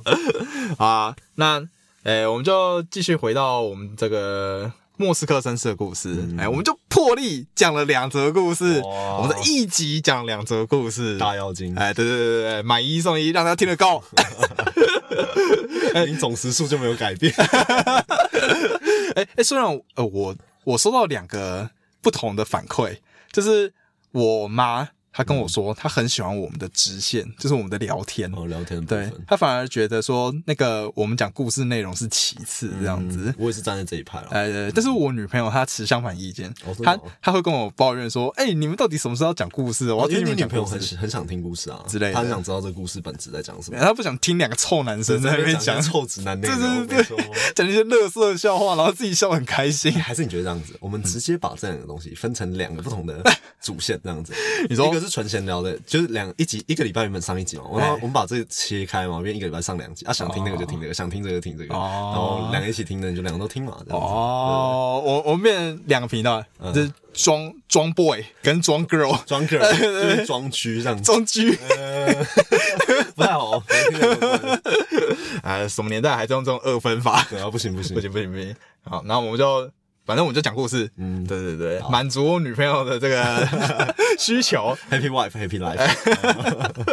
[0.77, 1.65] 啊，那
[2.03, 6.27] 诶，我们就继续回到我们这个莫斯科绅士的故事。
[6.37, 11.17] 哎，我们就破例讲了两则故事，我们的一集讲两则故事。
[11.17, 14.03] 大妖精，哎，对对对对对，买一送一，让他听得够。
[16.05, 17.33] 你总时数就没有改变。
[19.15, 20.35] 哎哎，虽然呃我
[20.65, 21.69] 我收到两个
[22.01, 22.97] 不同的反馈，
[23.31, 23.73] 就是
[24.11, 28.31] 我妈她跟我说，他很喜欢我们的支线，就是我们的聊天。
[28.33, 33.25] 哦，聊天对他，反而觉得说，那个我们讲故事内容是其次这样子。
[33.25, 34.27] 嗯我也是站在这一派了。
[34.31, 39.91] 哎呃，但是我女朋友她持相反意见，她她会跟我抱怨说：“哎、你们到底什么时候要讲故事？
[39.91, 40.59] 我要哦因为你们讲故事。
[40.59, 43.79] 朋友很很想听故事啊之类的她很想知道这个故事本质在讲什么。
[43.79, 47.17] 她不想听两个臭男生在那边讲臭直男内 对容，对对
[47.55, 49.91] 讲那些乐色笑话，然后自己笑得很开心。
[49.93, 53.23] 还是你觉得这样子，我们直接把这两个东西分成两个不同的
[53.61, 54.33] 主线，这样子。
[54.69, 62.11] 你说就是纯闲聊的，就是两一集一个礼拜原本上一集嘛，然后我们把这个切开嘛，变一个礼拜上两集啊，想听那个就听这个，想听这个就听这个，哦。
[62.13, 63.99] 然后两个一起听的你就两个都听嘛，这样。
[63.99, 64.05] 子。
[64.05, 66.73] 哦，我我们变成两个频道，嗯。
[66.73, 71.51] 就是装装 boy 跟装 girl，装 girl 就是装 居这样子，装 G，
[73.15, 73.61] 不太好。
[73.67, 74.61] 听起来怪怪的
[75.41, 77.25] 哎，什么年代还在用这种二分法？
[77.29, 77.95] 对啊，不行不行。
[77.95, 79.69] 不行不行不行，好，然后我们就
[80.09, 81.23] 反正我们就讲故事，嗯。
[81.27, 83.47] 对对对，满足我女朋友的这个
[84.17, 84.75] 需求。
[84.89, 85.77] ，Happy wife Happy life，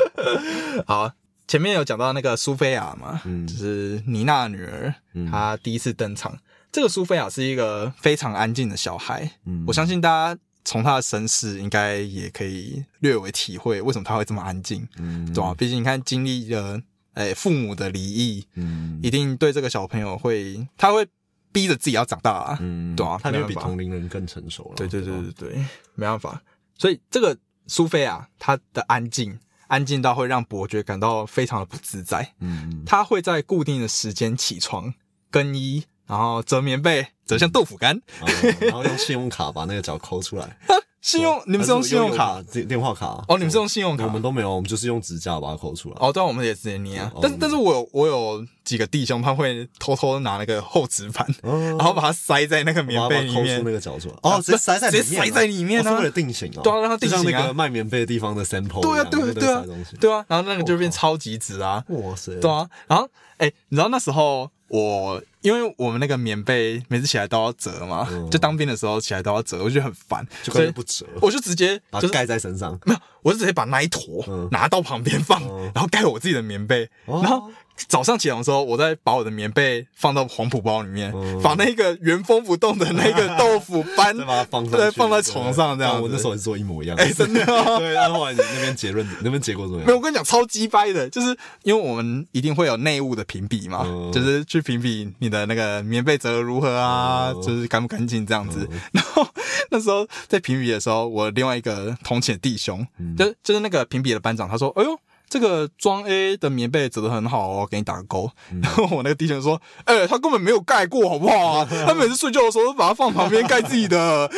[0.87, 1.11] 好，
[1.49, 3.47] 前面有讲到那个苏菲亚嘛，嗯。
[3.47, 4.95] 就是妮娜的女儿，
[5.31, 6.37] 她第一次登场。
[6.71, 9.65] 这个苏菲亚是一个非常安静的小孩，嗯。
[9.67, 15.25] 我相信大家从她的身世应该也可以略微体会为什么她会这么安静，嗯。
[15.33, 16.79] 对吧、毕竟你看经历了
[17.15, 19.01] 诶、父母的离异，嗯。
[19.03, 21.07] 一定对这个小朋友会，他会
[21.53, 24.75] 逼着自己要长大啊，嗯对啊他就没办法比同龄人更成熟了。
[24.77, 26.43] 对对对吧对对，没办法。
[26.79, 32.35] 所以这个苏菲啊她的安静，安静到会让伯爵感到非常的不自在。
[32.41, 34.93] 嗯他会在固定的时间起床、
[35.31, 38.01] 更衣，然后折棉被，折像豆腐干。
[38.21, 40.59] 嗯，然后用信用卡把那个脚抠出来。
[41.07, 43.25] 信用，你们是用信用卡？、电电话卡？
[43.29, 44.05] 哦，你们是用信用卡？
[44.05, 45.97] 我们都没有，我们就是用指甲把它抠出来。
[46.01, 47.01] 哦，对啊，我们也直接捏。
[47.23, 53.71] 但是但是我有我有几个弟兄，他会偷偷拿那个厚纸板，哦然后把它塞在那个棉被里面抠出那。
[53.71, 54.15] 个角出来。
[54.23, 56.61] 哦，直接塞在里面啊，直接塞在里面是为了定型哦。
[56.65, 59.65] 对啊让它定型啊卖棉被的地方的 sample 对啊，对啊对啊
[60.01, 61.85] 对啊，然后那个就变超级纸啊。
[61.87, 68.29] 哇塞，对啊，然后哎、你知道那时候我因为我们那个棉被每次起来都要折嘛，嗯。
[68.31, 72.79] 就当兵的时候起来都要折，我就觉得很烦，就所以干脆不折，我就直接就是把它盖在身上。
[72.85, 74.49] 没有，我就直接把那一坨嗯。
[74.51, 75.71] 拿到旁边放，嗯。
[75.75, 77.21] 然后盖我自己的棉被，哦。
[77.23, 77.51] 然后
[77.89, 87.15] 早上起床的时候，我再把我的棉被放到黄浦包里面，嗯把那个原封不动的那个豆腐搬 再把它放上去，再放在床上这样我那时候也是做一模一样的哎、事。
[87.15, 87.79] 真的、哦。
[87.81, 98.69] 对，然后后来你那边结论，那边结果怎么样没有，我跟你讲，超鸡掰的，就是因为我们一定会有内务的评比嘛，嗯就是去评比你的那个棉被折得如何啊，嗯就是干不干净这样子。
[98.93, 99.27] 然后
[99.71, 108.31] 那时候在评比的时候，我另外一个同寝的弟兄，嗯就就是那个评比的班长，他说：“哎呦。”这个装 A 的棉被折得很好哦，给你打个勾。
[108.53, 111.69] 嗯然后 我那个弟兄说：“哎、他根本没有盖过，好不好啊？
[111.87, 114.31] 他每次睡觉的时候都把它放旁边盖自己的。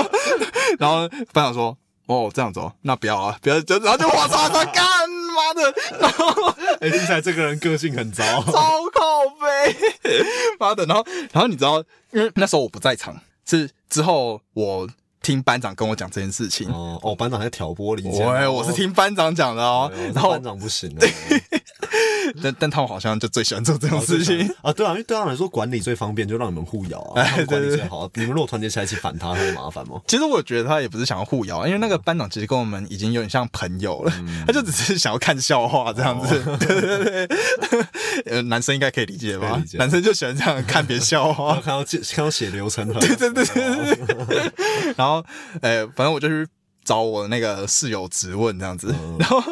[0.78, 4.84] ”然后班长说：“哦，这样子哦，那不要啊，不要就然后就我操他干
[5.34, 8.22] 妈的，然后哎，听起来这个人个性很糟。
[8.44, 8.52] 超
[8.92, 9.00] 靠
[9.40, 9.76] 背，
[10.58, 14.88] 妈的，然后然后你知道，因为那时候我不在场，是之后我
[15.26, 18.32] 听班长跟我讲这件事情，哦哦，班长在挑拨离间。
[18.32, 19.90] 喂，我是听班长讲的哦。
[19.92, 21.02] 哎，然后班长不行哦
[22.42, 28.08] 但 但他们好像就最喜欢做这种事情，啊，对啊，因为对他们来说管理最方便，就让你们互咬啊， 管理最好。
[28.14, 30.00] 你们如果团结起来一起反他，他会麻烦吗？
[30.06, 34.12] 其实我觉得他也不是想要互咬，因为那个班长其实跟我们已经有点像朋友了，
[34.46, 36.42] 他就只是想要看笑话这样子。
[36.60, 37.28] 对对对，
[38.26, 39.62] 呃，男生应该可以理解吧？
[39.74, 41.54] 男生就喜欢这样看别人笑然话。
[41.54, 41.60] 后。
[41.60, 44.52] 看到血看到血流成河，对对对对对。
[44.96, 45.24] 然后，
[45.60, 46.46] 呃，反正我就去
[46.84, 49.42] 找我那个室友质问这样子，然后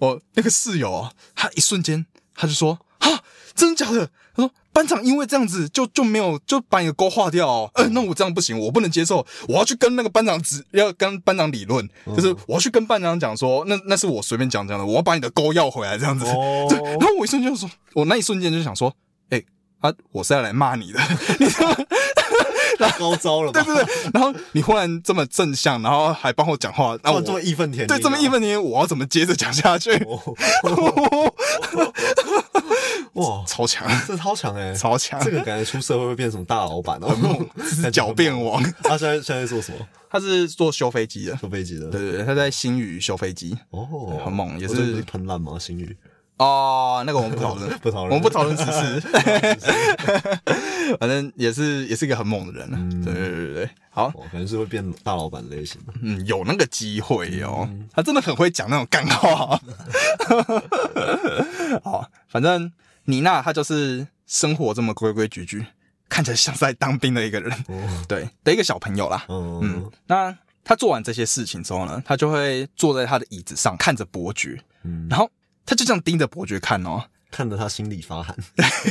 [0.00, 2.04] 我那个室友啊，他一瞬间
[2.34, 3.22] 他就说：“哈，
[3.54, 16.24] 真的假的？”他说：“班长因为这样子就就没有就把你的勾划掉、哦，呃，那我这样不行，我不能接受，我要去跟那个班长指要跟班长理论，就是我要去跟班长讲说，那那是我随便讲讲的，我要把你的勾要回来这样子。
[16.26, 18.94] 哦 对，然后我一瞬间就说，我那一瞬间就想说，
[19.28, 19.42] 哎、
[19.80, 21.00] 啊，我是要来骂你的，
[21.38, 21.76] 你知道吗？
[22.98, 23.62] 高招了吧？
[23.64, 29.90] 对对对，然后你忽然这么正向，然后还帮我讲话，那我突然这么义愤填膺啊，对这么义愤填膺，我要怎么接着讲下去？
[33.14, 37.14] 哇，超强，这超强哎，超强，这个感觉出社会会变成什么大老板哦？
[37.62, 39.78] 是狡辩王，他现在现在在做什么？
[40.08, 41.88] 他是做修飞机的，修飞机的。
[41.90, 43.56] 对对对，他在新宇修飞机。
[43.70, 45.58] 哦，很猛也是喷烂吗？
[45.58, 45.96] 新宇
[46.38, 48.10] 哦，那个我们不讨论， 不讨论。
[48.10, 49.00] 我们不讨论此事。
[50.98, 55.92] 反正也是也是一个很猛的人啊，对对对对，好，哦，可能是会变大老板类型的。
[56.02, 59.58] 嗯，有那个机会哦，他真的很会讲那种干话。
[61.84, 62.70] 好，反正
[63.04, 65.64] 妮娜她就是生活这么规规矩矩，
[66.08, 69.24] 看起来像是在当兵的一个人，哦，对的一个小朋友啦。
[69.28, 75.06] 嗯嗯，那他做完这些事情之后呢，他就会坐在他的椅子上看着伯爵，嗯。
[75.08, 75.30] 然后
[75.64, 77.04] 他就这样盯着伯爵看哦。
[77.30, 78.36] 看得他心里发寒。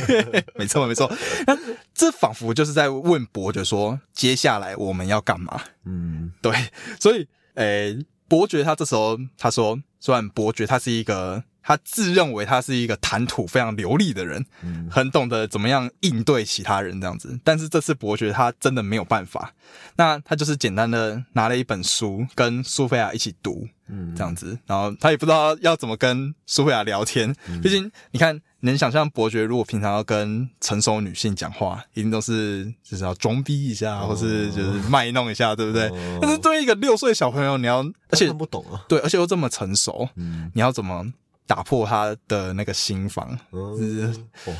[0.58, 1.08] 没错没错，
[1.46, 1.56] 那
[1.94, 5.62] 这仿佛就是在问伯爵说，接下来我们要干嘛？
[5.84, 6.52] 嗯对，
[6.98, 14.44] 所以，诶、伯爵他这时候他说，虽然伯爵他是一个他自认为他是一个谈吐非常流利的人，
[14.90, 17.38] 很懂得怎么样应对其他人这样子。
[17.44, 19.54] 但是这次伯爵他真的没有办法，
[19.94, 27.34] 那他就是简单的拿了一本书跟苏菲亚一起读，嗯，这样子，然后他也不知道要怎么跟苏菲亚聊天。
[27.62, 35.90] 毕竟你看，能想象伯爵如果平常要跟成熟女性讲话，一定都是就是要装逼一下，或是就是卖弄一下，对不对？
[36.20, 40.08] 但是对一个六岁小朋友，你要而且不懂啊，对，而且又这么成熟，
[40.54, 41.12] 你要怎么？
[41.44, 43.76] 打破他的那个心房，哦，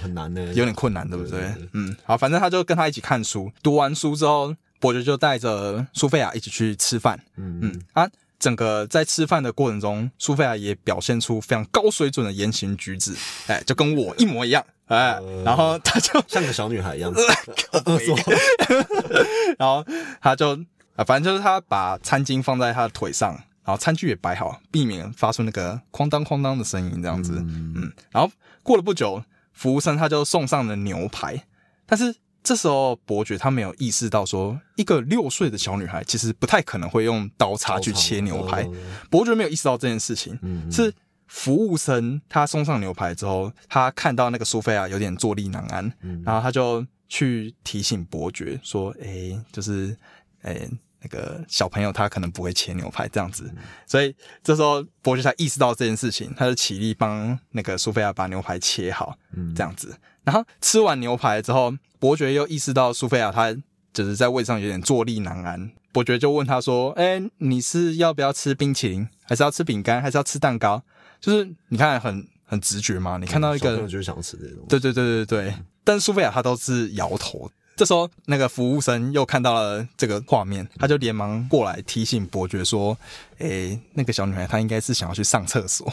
[0.02, 1.40] 很难呢，有点困难，对不对？
[1.72, 7.18] 嗯，好，反正他就跟他一起看书，读完书之后，伯爵就带着苏菲亚一起去吃饭。
[7.36, 8.06] 嗯嗯，啊，
[8.42, 13.14] 整个在吃饭的过程中，苏菲亚也表现出非常高水准的言行举止，
[13.46, 17.12] 哎，就跟我一模一样，哎，然后她就像个小女孩一样，
[19.56, 19.86] 然后
[20.20, 20.58] 他就
[20.96, 23.40] 啊，反正就是他把餐巾放在他的腿上。
[23.64, 27.34] 然后餐具也摆好，避免发出那个哐当哐当的声音，这样子。
[27.38, 28.28] 嗯，然后
[28.64, 31.44] 过了不久，服务生他就送上了牛排。
[31.86, 38.68] 但是这时候伯爵他没有意识到，说一个六岁的小女孩其实不太可能会用刀叉去切牛排。
[39.10, 40.38] 伯爵没有意识到这件事情，
[40.70, 40.92] 是
[41.26, 45.92] 服务生他送上牛排之后，他看到那个苏菲亚有点坐立难安，
[46.24, 49.96] 然后他就去提醒伯爵说：“哎，就是，
[50.42, 50.68] 哎。”
[51.02, 53.52] 那个小朋友他可能不会切牛排这样子，
[53.86, 59.16] 所以这时候伯爵才意识到这件事情，他就起立帮那个苏菲亚把牛排切好，
[59.54, 59.96] 这样子。
[60.24, 63.52] 然后吃完牛排之后，伯爵又意识到苏菲亚她
[63.92, 70.82] 就是在位上有点坐立难安，伯爵就问他说：“哎，你是要不要吃冰淇淋，还是要吃饼干，还是要吃蛋糕？”
[71.20, 75.54] 就是你看很很直觉嘛，你看到一个就是想吃这种，对对对对对。
[75.82, 77.50] 但苏菲亚她都是摇头。
[77.74, 82.96] 这时候，那个服务生又看到了这个画面，他就连忙过来提醒伯爵说
[83.38, 85.90] ：“诶，那个小女孩她应该是想要去上厕所。”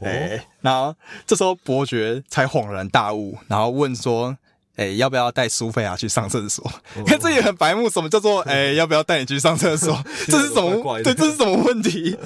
[0.00, 0.94] 诶，然后
[1.26, 4.36] 这时候伯爵才恍然大悟，然后问说
[4.76, 6.64] ：“诶，要不要带苏菲亚去上厕所？”
[7.06, 10.82] 看这也很白目，什么叫做“诶，要不要带你去上厕所？” 这是什么？
[11.02, 12.16] 对，这是什么问题？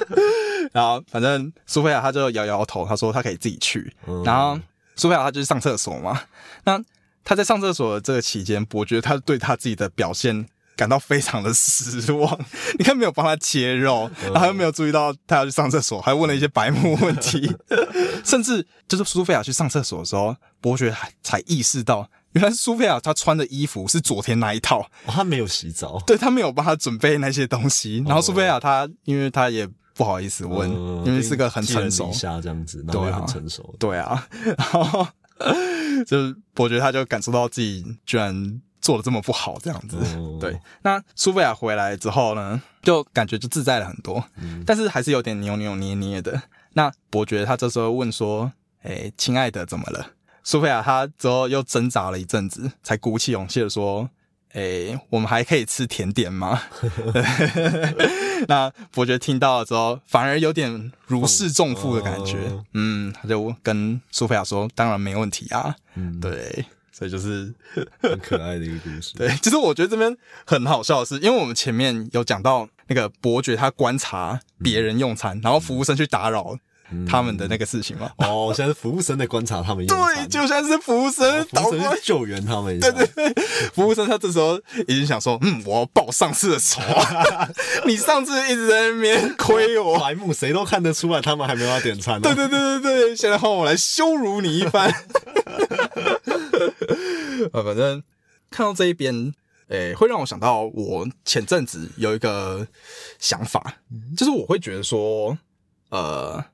[0.73, 3.93] 然后反正苏菲亚她就摇摇头，她说她可以自己去。
[4.25, 4.59] 然后
[4.95, 6.23] 苏菲亚她就去上厕所嘛，
[6.63, 6.81] 那。
[7.25, 12.39] 他在上厕所的这个期间，伯爵他对他自己的表现感到非常的失望。
[12.79, 17.51] 你看，没有帮他切肉，然后又没有注意到他要去上厕所，还问了一些白目问题，
[18.25, 28.03] 甚至就是苏菲亚去上厕所的时候，伯爵才意识到，原来苏菲亚她穿的衣服是昨天那一套，他没有洗澡，对他没有帮他准备那些东西。
[28.07, 30.69] 然后苏菲亚她，因为她也不好意思问，
[31.07, 32.13] 因为是个很成熟。
[32.13, 34.27] 下这样子，对啊，很成熟，对啊，
[34.59, 35.07] 然后。
[36.07, 39.99] 就是伯爵他就感受到自己居然做的这么不好，这样子。
[40.41, 44.25] 对，那苏菲亚回来之后呢，就感觉就自在了很多，
[44.67, 46.43] 但是还是有点扭扭捏捏的。
[46.73, 48.53] 那伯爵他这时候问说
[48.83, 54.11] ：“哎，亲爱的，怎么了？”苏菲亚她之后又挣扎了一阵子，才鼓起勇气的说。
[54.55, 56.63] 哎，我们还可以吃甜点吗？
[58.47, 62.39] 那伯爵听到了之后，反而有点如释重负的感觉。
[62.73, 67.53] 嗯，他就跟苏菲亚说：“当然没问题啊。”嗯，对，所以就是
[68.01, 69.15] 很可爱的一个故事。
[69.17, 76.57] 对，其实我觉得这边很好笑的是，因为我们前面有讲到那个伯爵他观察别人用餐，然后服务生去打扰。
[77.09, 78.11] 他们的那个事情吗？
[78.19, 79.87] 哦，现在是服务生在观察他们。
[79.87, 82.79] 对，就像是服务生，服务生救援他们。
[82.79, 83.35] 对对对，
[83.73, 87.49] 服务生他这时候已经想说：“嗯，我要报上次的仇啊！
[87.87, 92.21] 你上次一直在那边亏我，白目，谁都看得出来，他们还没有点餐。
[92.21, 94.93] 对对对对对，现在换我来羞辱你一番。
[97.53, 98.03] 呃，反正
[98.51, 99.33] 看到这一边，
[99.69, 102.67] 诶，会让我想到我前阵子有一个
[103.19, 103.79] 想法，
[104.17, 105.37] 就是我会觉得说，
[105.91, 106.45] 呃。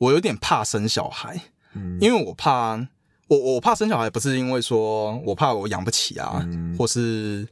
[0.00, 1.38] 我有点怕生小孩，
[2.00, 2.74] 因为我怕
[3.28, 6.42] 我我怕生小孩，不是因为说我怕我养不起啊，
[6.78, 7.46] 或是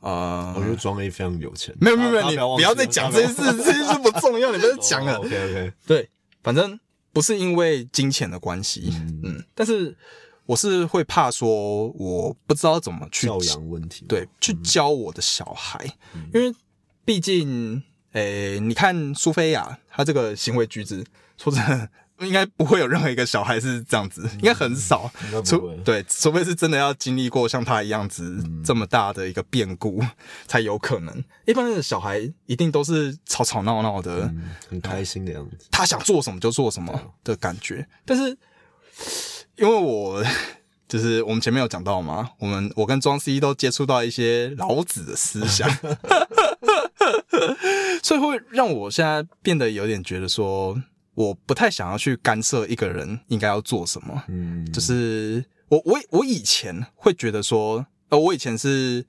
[0.00, 5.16] 呃，我觉得庄 A 非常有钱，没有没有没有，你不要再讲这些事， 这些事不重要，你不要讲了。
[5.16, 6.08] OK OK，对，
[6.40, 6.78] 反正
[7.12, 8.92] 不是因为金钱的关系，
[9.24, 9.96] 嗯，但是
[10.46, 15.84] 我是会怕说我不知道怎么去教养问题，对，去教我的小孩，
[16.32, 16.54] 因为
[17.04, 17.82] 毕竟，
[18.12, 21.04] 诶，你看苏菲亚她这个行为举止。
[21.38, 25.08] 说真的，应该不会有任何一个小孩是这样子，应该很少。
[25.44, 30.02] 除对，除非是真的要经历过像他一样子这么大的一个变故，
[30.48, 31.24] 才有可能。
[31.46, 34.34] 一般的小孩一定都是吵吵闹闹的，
[34.68, 35.68] 很开心的样子。
[35.70, 37.86] 他想做什么就做什么的感觉。
[38.04, 38.36] 但是，
[39.56, 40.24] 因为我
[40.88, 45.70] 就是我们前面有讲到嘛，我们我跟庄 C 都接触到一些老子的思想，
[48.02, 50.82] 所以会让我现在变得有点觉得说。
[51.18, 54.22] 我不太想要去干涉一个人应该要做什么。
[54.28, 59.04] 嗯，就是我我我以前会觉得说，呃，我以前是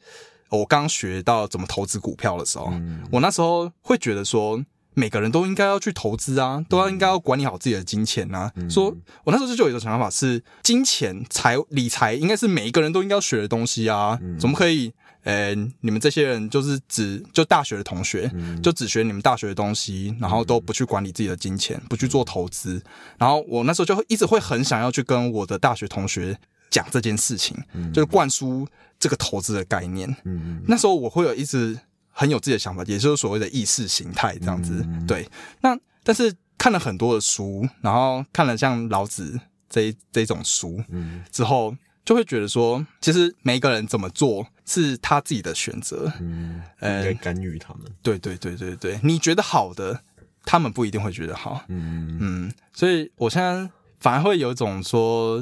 [0.49, 8.51] 我刚学到怎么投资股票的时候，嗯我那时候会觉得说，每个人都应该要去投资啊，都要应该要管理好自己的金钱啊。
[8.67, 8.87] 说
[9.25, 14.93] 我那时候就有一个想法是，金钱财理财应该是每一个人都应该要学的东西啊，怎么可以？
[15.29, 18.31] 呃，你们这些人就是只就大学的同学，
[18.63, 22.81] 就只学你们大学的东西，然后都不去管理自己的金钱，不去做投资。
[23.19, 26.35] 然后我那时候就一直会很想要去跟我的大学同学
[26.71, 27.55] 讲这件事情，
[27.93, 28.67] 就是灌输
[28.97, 30.09] 这个投资的概念。
[30.25, 34.83] 嗯那时候我会有一直很有自己的想法，也就是所谓的意识形态这样子。
[35.07, 35.29] 对，
[35.61, 41.75] 那但是看了很多的书，然后看了像老子这一这一种书嗯之后，
[42.09, 46.11] 就会觉得说，其实每一个人怎么做是他自己的选择。
[46.19, 47.83] 嗯，呃应该干预他们。
[48.01, 50.01] 对对对对对，你觉得好的，
[50.43, 51.63] 他们不一定会觉得好。
[51.67, 55.37] 嗯嗯，所以我现在反而会有一种说，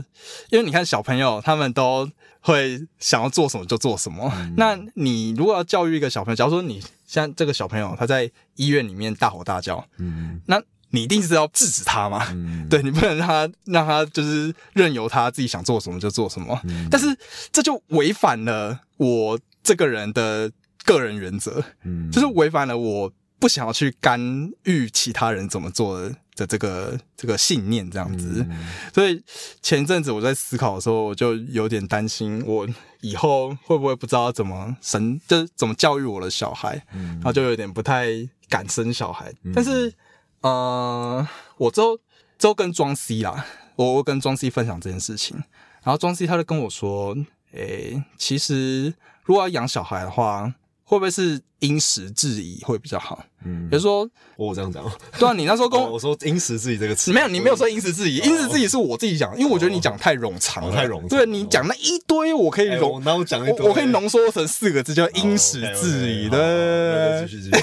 [0.49, 2.11] 因为你看小朋友他们都
[2.41, 4.29] 会想要做什么就做什么。
[4.57, 10.61] 那你如果要教育一个小朋友，假如说你像这个小朋友他在医院里面大吼大叫，嗯那
[10.91, 12.25] 你一定是要制止他嘛？
[12.31, 16.59] 嗯， 对你不能让他让他就是任由他自己想做什么就做什么，
[16.89, 17.07] 但是
[17.51, 20.51] 这就违反了我这个人的
[20.85, 22.09] 个人原则，嗯。
[22.11, 24.19] 就是违反了我不想要去干
[24.63, 28.45] 预其他人怎么做的的这个这个信念，这样子。
[28.49, 28.67] 嗯。
[28.93, 29.21] 所以
[29.61, 32.67] 前一阵子我在思考的时候，我就有点担心，我
[33.01, 37.15] 以后会不会不知道怎么生，就是怎么教育我的小孩，嗯。
[37.15, 38.07] 然后就有点不太
[38.49, 39.31] 敢生小孩。
[39.53, 39.93] 但是，
[40.41, 41.27] 呃，
[41.57, 41.97] 我之后
[42.37, 45.35] 之后跟庄 C 啦，我我跟庄 C 分享这件事情，
[45.83, 47.15] 然后庄 C 他就跟我说，
[47.51, 50.53] 诶、其实如果要养小孩的话，
[50.89, 53.21] 会不会是因时制宜会比较好？
[53.43, 53.67] 嗯。
[53.69, 54.81] 比如说，我有这样讲，
[55.19, 62.77] 对啊，你那时候跟我 说“因时制宜”这个词，没有，你没有说因时制宜，因时制宜是我自己讲，因为我觉得你讲太冗长太冗长对你讲那一堆，我可以哎。
[62.77, 67.27] 浓我，那我讲一堆，我我可以浓缩成四个字，叫因时制宜的。
[67.27, 67.59] 继续继续，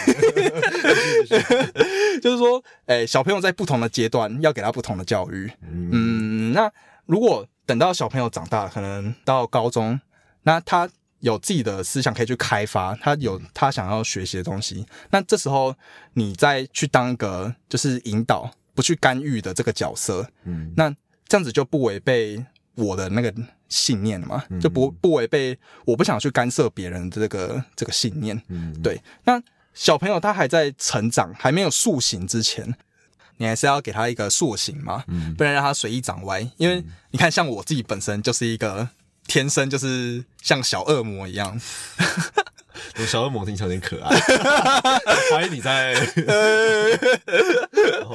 [2.20, 5.50] 就是说，诶、小朋友在不同的阶段要给他不同的教育。
[5.62, 5.88] 嗯。
[5.92, 6.70] 嗯，那
[7.06, 9.98] 如果等到小朋友长大，可能到高中，
[10.42, 10.86] 那他
[11.24, 15.74] 有自己的思想可以去开发，他有他想要学习的东西，那这时候
[16.12, 20.70] 你再去当一个就是引导，不去干预的这个角色，嗯。
[20.76, 20.94] 那
[21.26, 22.44] 这样子就不违背
[22.74, 23.34] 我的那个
[23.70, 28.40] 信念了嘛，就不不违背我不想去干涉别人的这个这个信念。
[28.48, 32.76] 嗯，对，那小朋友他还在成长，还没有塑形之前，
[33.38, 35.34] 你还是要给他一个塑形嘛，嗯。
[35.34, 36.46] 不能让他随意长歪。
[36.58, 38.90] 因为你看，像我自己本身就是一个
[39.26, 41.60] 天生就是像小恶魔一样，
[42.98, 46.06] 我小恶魔听起来有点可爱，我 怀疑你在，然
[48.06, 48.14] 后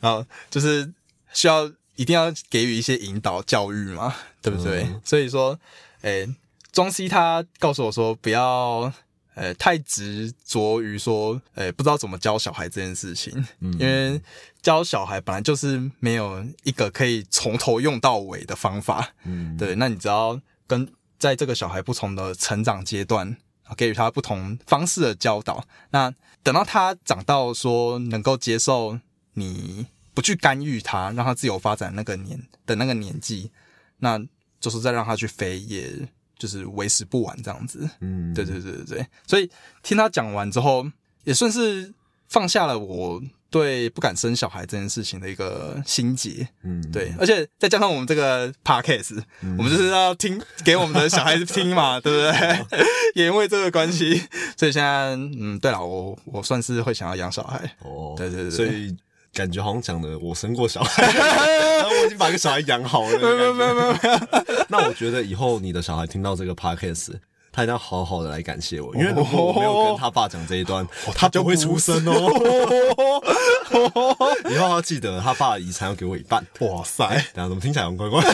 [0.00, 0.92] 然后就是
[1.32, 4.82] 需要一定要给予一些引导教育嘛，对不对？
[4.84, 5.58] 嗯所以说，
[6.02, 6.28] 诶，
[6.72, 8.92] 庄西他告诉我说，不要。
[9.34, 14.20] 呃，太执着于说，呃，不知道怎么教小孩这件事情，因为
[14.62, 19.56] 教小孩本来就是没有一个可以从头用到尾的方法，嗯。
[19.58, 23.36] 对，那你只要跟在这个小孩不同的成长阶段，
[23.76, 28.98] 给予他不同方式的教导，那等到他长到说能够接受
[29.34, 33.50] 你不去干预他，让他自由发展那个年的那个年纪，
[33.98, 34.20] 那
[34.60, 36.08] 就是再让他去飞，也
[36.38, 37.88] 就是为时不晚这样子。
[38.00, 39.50] 嗯对对对对对，所以
[39.82, 40.86] 听他讲完之后，
[41.24, 41.92] 也算是
[42.28, 46.48] 放下了我对不敢生小孩这件事情的一个心结。
[46.62, 49.22] 嗯对，而且再加上我们这个 podcast，、
[49.58, 52.82] 我们就是要听给我们的小孩子听嘛，对不对？
[53.14, 54.20] 也因为这个关系，
[54.56, 57.76] 所以现在，嗯，对了，我我算是会想要养小孩。
[57.80, 58.96] 哦，对对对所以
[59.34, 64.18] 感觉好像讲的我生过小孩，然后我已经把一个小孩养好了，没有没有没有没有。
[64.68, 67.14] 那我觉得以后你的小孩听到这个 podcast。
[67.56, 73.22] 他一定要好好的来感谢我，因为如果我没有跟他爸讲这一段，他就会出生哦。
[74.50, 76.44] 以后要记得，他爸的遗产要给我一半。
[76.58, 77.06] 哇塞！
[77.32, 78.24] 等下怎么听起来很怪怪？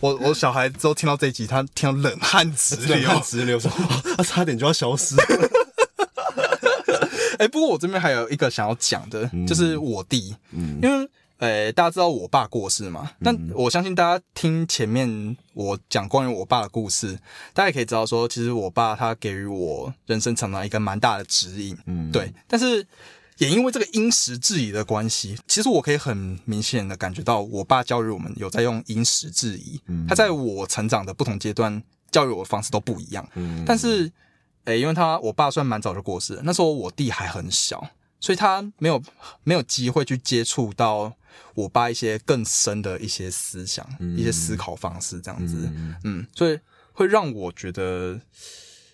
[0.00, 3.70] 我我小孩之后听到这一集，他听到冷汗直流直流，说
[4.16, 5.14] 他差点就要消失。
[7.38, 11.08] 哎、不过我这边还有一个想要讲的，就是我弟，因为
[11.38, 17.18] 呃，大家知道我爸过世嘛，但我相信大家听前面我讲关于我爸的故事，
[17.52, 22.86] 大家也可以知道说，其实我爸他给予我人生成长一个蛮大的指引，嗯，对，但是。
[23.38, 29.78] 也因为这个因时制宜的关系，其实我可以很明显的感觉到，我爸教育我们有在用因时制宜。
[30.08, 33.28] 他在我成长的不同阶段教育我的方式都不一样。
[33.34, 34.10] 嗯但是，
[34.66, 37.90] 诶、因为他我爸算蛮早就过世了，那时候我弟还很小，
[38.20, 39.02] 所以他没有
[39.42, 41.12] 没有机会去接触到
[41.54, 43.86] 我爸一些更深的一些思想、
[44.16, 45.70] 一些思考方式，这样子，
[46.04, 46.58] 嗯，所以
[46.92, 48.20] 会让我觉得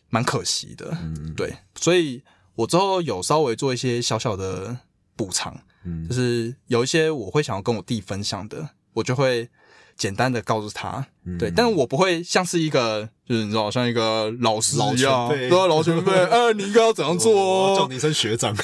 [0.09, 0.97] 蛮可惜的，
[1.37, 2.23] 对，所以
[2.55, 4.79] 我之后有稍微做一些小小的
[5.17, 5.61] 补偿，
[6.09, 9.51] 就是有一些我会想要跟我弟分享的，我就会。
[9.97, 11.07] 简单的告诉他，
[11.39, 17.77] 对，但是我不会像是一个，就是你知道，像一个老师一样，对啊，老前辈， 哎，你应该要怎样做？
[17.79, 18.55] 叫你一声学长，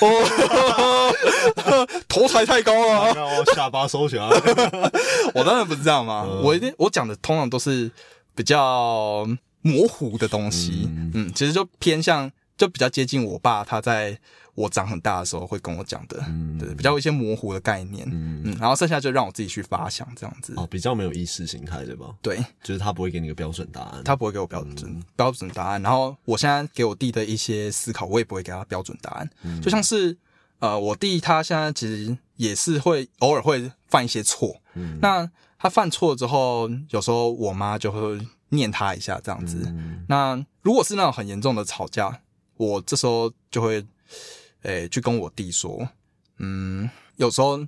[2.09, 3.15] 头抬太高了，
[3.55, 4.27] 下巴收起来。
[5.35, 7.91] 我当然不是这样嘛，我一定我讲的通常都是
[8.35, 9.27] 比较
[9.63, 14.19] 模糊的东西，嗯，其实就偏向，就比较接近我爸他在。
[14.59, 16.19] 我长很大的时候会跟我讲的，
[16.59, 22.13] 对，比较一些模糊的概念，嗯，然后剩下就让我自己去发想这样子，哦，比较没有意识形态对吧？
[22.21, 29.31] 对，就是他不会给你个标准答案，他不会给我标准标准答案，然后我现在给我弟的一些思考，我也不会给他标准答案，
[29.63, 30.19] 就像是
[30.59, 39.73] 呃，我弟他现在其实也是会偶尔会犯一些错，嗯，那他犯错之后，有时候我妈就会念他一下这样子，
[40.09, 42.23] 那如果是那种很严重的吵架，
[42.59, 43.83] 我这时候就会。
[44.63, 45.89] 诶，去跟我弟说，
[46.39, 47.65] 嗯，有时候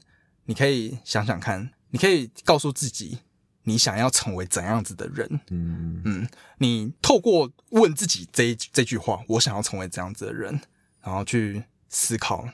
[0.46, 3.20] 你可以想想看，你可以告诉自己，
[3.62, 6.28] 你想要成为怎样子的人，嗯嗯，
[6.58, 10.60] 你透过问自己这这句话，我想要成为怎样子的人，
[11.00, 12.48] 然后去思考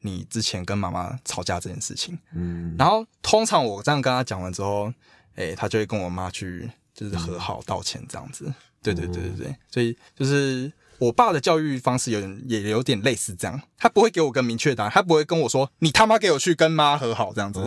[0.00, 4.90] 你之前跟妈妈吵架这件事情，嗯，然后通常我这样跟他讲完之后，
[5.34, 8.50] 诶，他就会跟我妈去就是和好道歉这样子，
[8.82, 10.72] 对对对对对，所以就是。
[10.98, 17.60] 我爸的教育方式有点也有点类似这样，他不会给我个明确答案，他不会跟我说你他妈给我去跟妈和好这样子。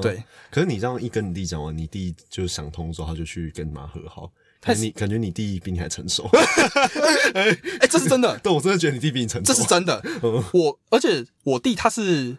[0.00, 4.30] 对，可是你这样一跟你弟讲完，你弟就想通之后，他就去跟妈和好。
[4.64, 6.28] 他你感觉你弟比你还成熟？
[7.34, 7.56] 哎，
[7.90, 8.38] 这是真的。
[8.44, 9.52] 但，我真的觉得你弟比你成熟。
[9.52, 10.00] 这是真的。
[10.54, 12.36] 我而且我弟他是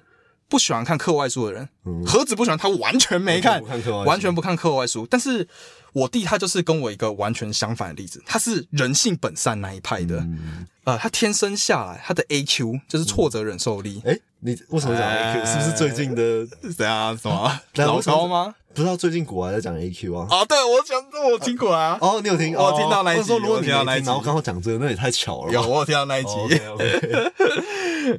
[0.53, 1.67] 不喜欢看课外书的人，
[2.05, 3.59] 何止不喜欢，他完全没看，
[4.05, 5.47] 完全不看课外书，但是。
[5.93, 10.25] 我弟他就是跟我一个完全相反的例子，他是人性本善那一派的，
[10.85, 14.01] 呃，他天生下来他的 A Q 就是挫折忍受力。
[14.03, 15.45] 哎，你为什么讲 A Q？
[15.45, 18.55] 是不是最近的 怎样什么 老高吗？
[18.73, 20.27] 不知道最近古玩在讲 A Q 啊？
[20.31, 21.95] 啊，对我讲这我听过啊。
[22.01, 22.55] 哦，你有听？
[22.55, 23.31] 我听到那一集。
[23.37, 25.53] 如果你听到那一集，然后刚好讲这个，那也太巧了。
[25.53, 26.31] 有，我有听到那一集。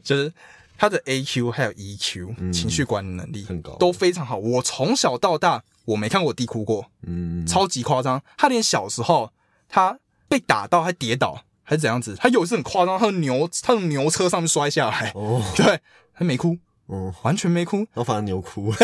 [0.05, 0.33] 就是
[0.85, 4.37] 他的 A Q 还有 E Q 情绪管理能力很高，都非常好。
[4.37, 5.63] 我从小到大。
[5.87, 8.23] 我没看过我弟哭过，嗯，超级夸张。
[8.39, 9.31] 他连小时候
[9.69, 15.81] 他被打到还跌倒还是怎样子，他有一次很夸张，他从牛他从牛车上面摔下来，哦， 对，
[16.15, 16.57] 他没哭，
[16.87, 18.73] 哦，完全没哭，然后反而牛哭，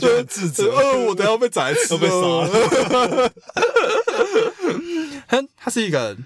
[0.00, 0.70] 就很自责，
[1.06, 3.30] 我都要被宰死，被杀了。
[5.28, 6.16] 他他是一个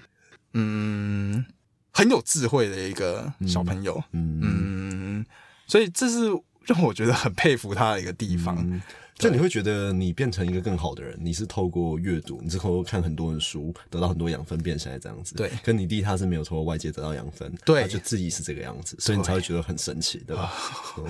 [0.53, 1.45] 嗯
[1.93, 5.25] 很有智慧的一个小朋友，嗯，
[5.65, 6.29] 所以这是。
[6.65, 8.81] 让我觉得很佩服他的一个地方，
[9.19, 15.35] 就你会觉得你变成一个更好的人，你是透过阅读，你是透过看很多的书，得到很多养分变成来这样子。
[15.35, 20.45] 对，跟你弟他是没有透过外界得到养分，对，就自己是这个样子，所以你才会觉得很神奇，对吧？
[20.47, 21.03] 好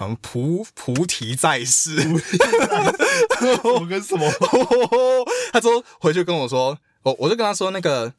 [0.00, 1.96] 像 菩菩提在世，
[3.64, 4.30] 我跟 什么？
[5.54, 8.12] 他说回去跟我说，我我就跟他说那个。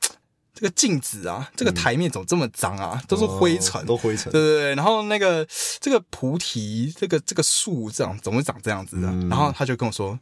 [0.60, 3.00] 这个镜子啊，这个台面怎么这么脏啊？
[3.08, 4.32] 都是灰尘，都灰尘。
[4.32, 5.48] 对对对，然后那个
[5.80, 9.08] 这个菩提，这个这个树这样怎么长这样子的？
[9.30, 10.18] 然后他就跟我说：“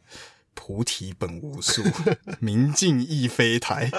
[0.52, 1.82] 菩提本无树，
[2.38, 3.90] 明镜亦非台，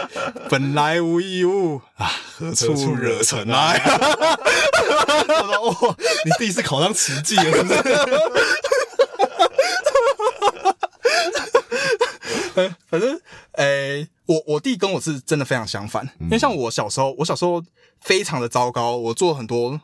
[0.48, 3.82] 本来无一物啊，何处惹尘埃？”
[5.28, 7.82] 我说：“哇，你第一次考上奇迹了，是不是？”
[12.90, 13.20] 反正，
[13.54, 17.64] 诶，我我弟跟我是真的非常相反，因为像我小时候，我小时候
[18.02, 19.80] 非常的糟糕，我做很多，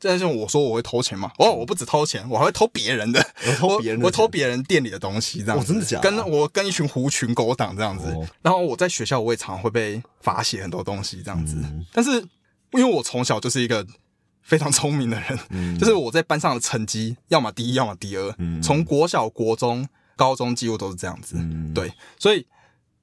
[0.00, 3.24] 就像我说我会偷钱嘛，哦，我不止偷钱，我还会偷别人的，
[3.58, 6.00] 偷别人，我偷别人店里的东西，这样，我真的假？
[6.00, 11.56] 跟我跟一群狐群狗党这样子，然后我在学校我也常会被罚写很多东西这样子，
[11.92, 12.12] 但是
[12.72, 13.86] 因为我从小就是一个
[14.42, 19.88] 非常聪明的人，就是我在班上的成绩要么第一，要么第二，从国小国中。
[20.16, 21.36] 高中几乎都是这样子，
[21.74, 22.46] 对，所以，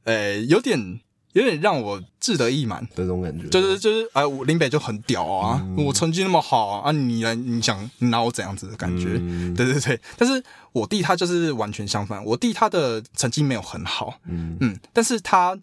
[0.04, 1.00] 呃，有点
[1.34, 2.86] 有点让我志得意满。
[2.96, 9.20] 这种感觉，就是就是，哎，我林北就很屌啊，我成绩那么好啊，你来，你想你拿我怎样子的感觉？
[9.56, 14.58] 对对对，但是我弟他就是完全相反，我弟他的成绩没有很好，嗯。
[14.60, 15.56] 嗯，但是他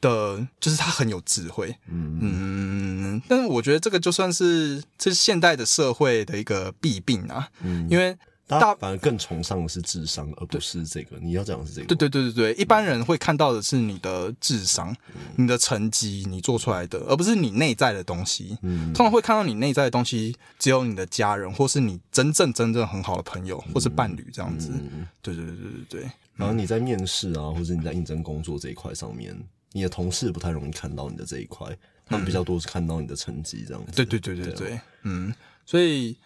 [0.00, 8.16] 的就是他很有智慧，嗯嗯，但是我觉得这个就算是这是现代的社会的一个弊病啊，嗯，因为。
[8.60, 11.16] 大家反而更崇尚的是智商，而不是这个。
[11.20, 18.56] 你要讲的是这个，对对对对对，一般人会看到的是你的智商、嗯你的成绩、你做出来的，而不是你内在的东西。
[18.62, 24.70] 嗯，通常会看到你内在的东西，只有你的家人，或是你真正真正很好的朋友，或是伴侣这样子。
[24.72, 26.10] 嗯对对对对对对。
[26.34, 29.38] 然后你在面试啊，或者你在应征工作这一块上面，
[29.72, 31.66] 你的同事不太容易看到你的这一块，
[32.06, 33.92] 他们比较多是看到你的成绩这样子。
[33.92, 35.34] 对对对对对啊对，嗯，
[35.64, 36.16] 所以，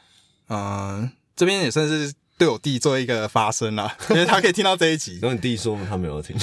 [0.48, 6.36] 嗯、这边也算是对我弟做一个发声啦， 因为他可以听到这一集，然后你弟说他没有听，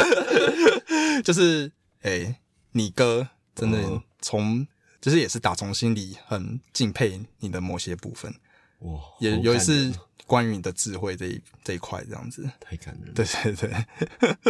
[1.22, 1.70] 就是，
[2.02, 2.34] 哎、
[2.72, 4.66] 你哥真的嗯从，
[5.00, 8.34] 就是也是打从心里很敬佩你的某些部分，
[8.80, 9.92] 哇，也好感尤其是
[10.26, 13.84] 关于你的智慧这一这一块这样子，太感人了，对对对。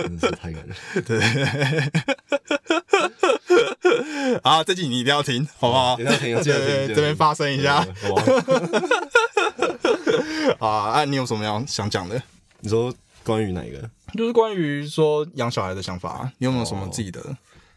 [0.03, 0.77] 真的是太感人了。
[4.43, 5.95] 啊，这集你一定要听，好不好？
[5.99, 6.43] 一定要听
[6.95, 7.87] 这边发声一下
[10.59, 10.67] 好？
[10.67, 10.69] 啊！
[10.91, 12.21] 啊，你有什么要想讲的？
[12.61, 12.93] 你说
[13.25, 13.91] 关于哪一个？
[14.15, 17.21] 就是关于说养小孩的想法啊，你有没有什么哦自己的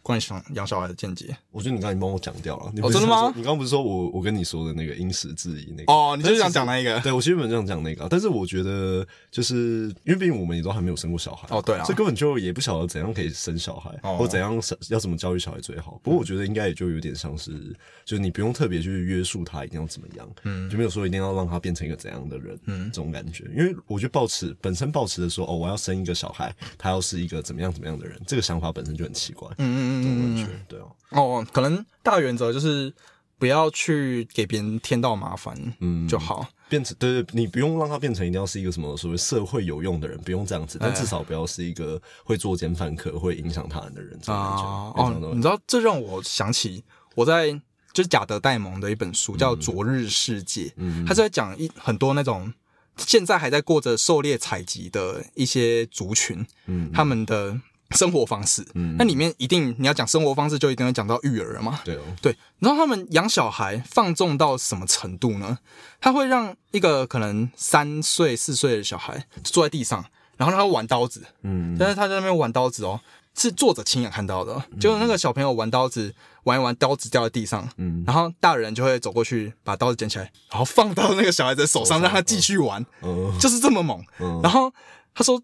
[0.04, 1.34] 关于想养小孩的见解？
[1.50, 2.70] 我觉得你刚才帮我讲掉了。
[2.74, 5.90] 你哦真的吗你刚刚不是说我我跟你说的那个因时制宜那个？
[5.90, 7.00] 哦，你就是想讲那一个？
[7.00, 15.98] 对，我其实本来想讲那个啊，但是我觉得就是因为毕竟我们也都还没有生过小孩哦对啊所以根本就也不晓得怎样可以生小孩，哦或怎样生要怎么教育小孩最好。
[16.02, 17.74] 不过我觉得应该也就有点像是，
[18.04, 23.44] 就是你不用特别去约束他一定要怎么样，嗯，就没有说一定要让他变成一个怎样的人，嗯，这种感觉。
[23.56, 32.92] 因为我觉得抱持本身抱持的说，哦，我要生一个小孩，他要是一个怎么样怎么样的人，这个想法本身就很奇怪，嗯嗯这种感觉，对哦，哦，可能大原则就是
[33.38, 36.46] 不要去给别人添到麻烦，嗯，就好。
[36.66, 44.18] 变成对对，你不用让他变成一定要是一个什么所谓社会有用的人，不用这样子，但至少不要是一个会作奸犯科、会影响他人的人。
[44.26, 46.82] 哦，你知道这让我想起
[47.14, 47.52] 我在
[47.92, 52.52] 就是贾德戴蒙的一本书叫《昨日世界》，嗯他是在讲一很多那种
[52.96, 56.90] 现在还在过着狩猎采集的一些族群，嗯。
[56.92, 57.60] 他们的
[57.94, 58.66] 生活方式。
[58.74, 58.94] 嗯。
[58.98, 61.80] 那里面一定你要讲生活方式，就一定会讲到育儿嘛。
[61.84, 65.58] 对哦，对，然后他们养小孩放纵到什么程度呢？
[66.00, 70.04] 他会让一个可能三岁、四岁的小孩坐在地上，
[70.36, 71.76] 然后让他玩刀子，嗯。
[71.78, 73.00] 但是他在那边玩刀子哦，
[73.34, 74.62] 是作者亲眼看到的哦。
[74.80, 76.14] 结果那个小朋友玩刀子，
[76.44, 78.04] 玩一玩，刀子掉在地上，嗯。
[78.06, 83.32] 然后大人就会走过去把刀子捡起来，然后放到那个小孩子的手上，让他继续玩，嗯。
[83.40, 84.04] 就是这么猛。
[84.20, 84.40] 嗯。
[84.42, 84.72] 然后
[85.14, 85.40] 他说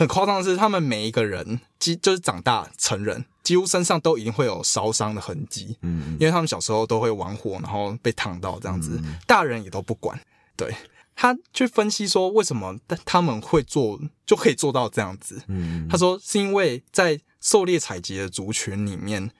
[0.00, 10.18] 很夸张的是，他们每一个人，几就是长大成人，几乎身上都一定会有烧伤的痕迹，嗯因为他们小时候都会玩火，然后被烫到这样子，大人也都不管。
[10.56, 10.74] 对
[11.14, 15.42] 他去分析说，为什么他们会做就可以做到这样子？
[15.48, 19.30] 嗯他说是因为在狩猎采集的族群里面，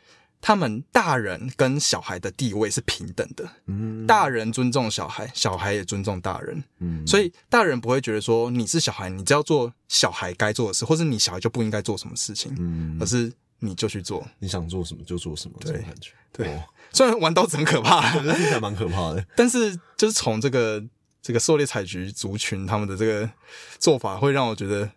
[0.40, 6.64] 他们大人跟小孩的地位是平等的，嗯大人尊重小孩，小孩也尊重大人。
[6.78, 14.26] 嗯所以大人不会觉得说你是小孩，你只要做小孩该做的事，或是你小孩就不应该做什么事情，嗯而是你就去做。
[14.38, 16.12] 你想做什么就做什么，这种感觉。
[16.32, 16.62] 对哦
[16.92, 19.24] 虽然玩刀子很可怕，听起来蛮可怕的。
[19.36, 20.82] 但是就是从这个
[21.22, 23.30] 这个狩猎采集族群他们的这个
[23.78, 24.90] 做法，会让我觉得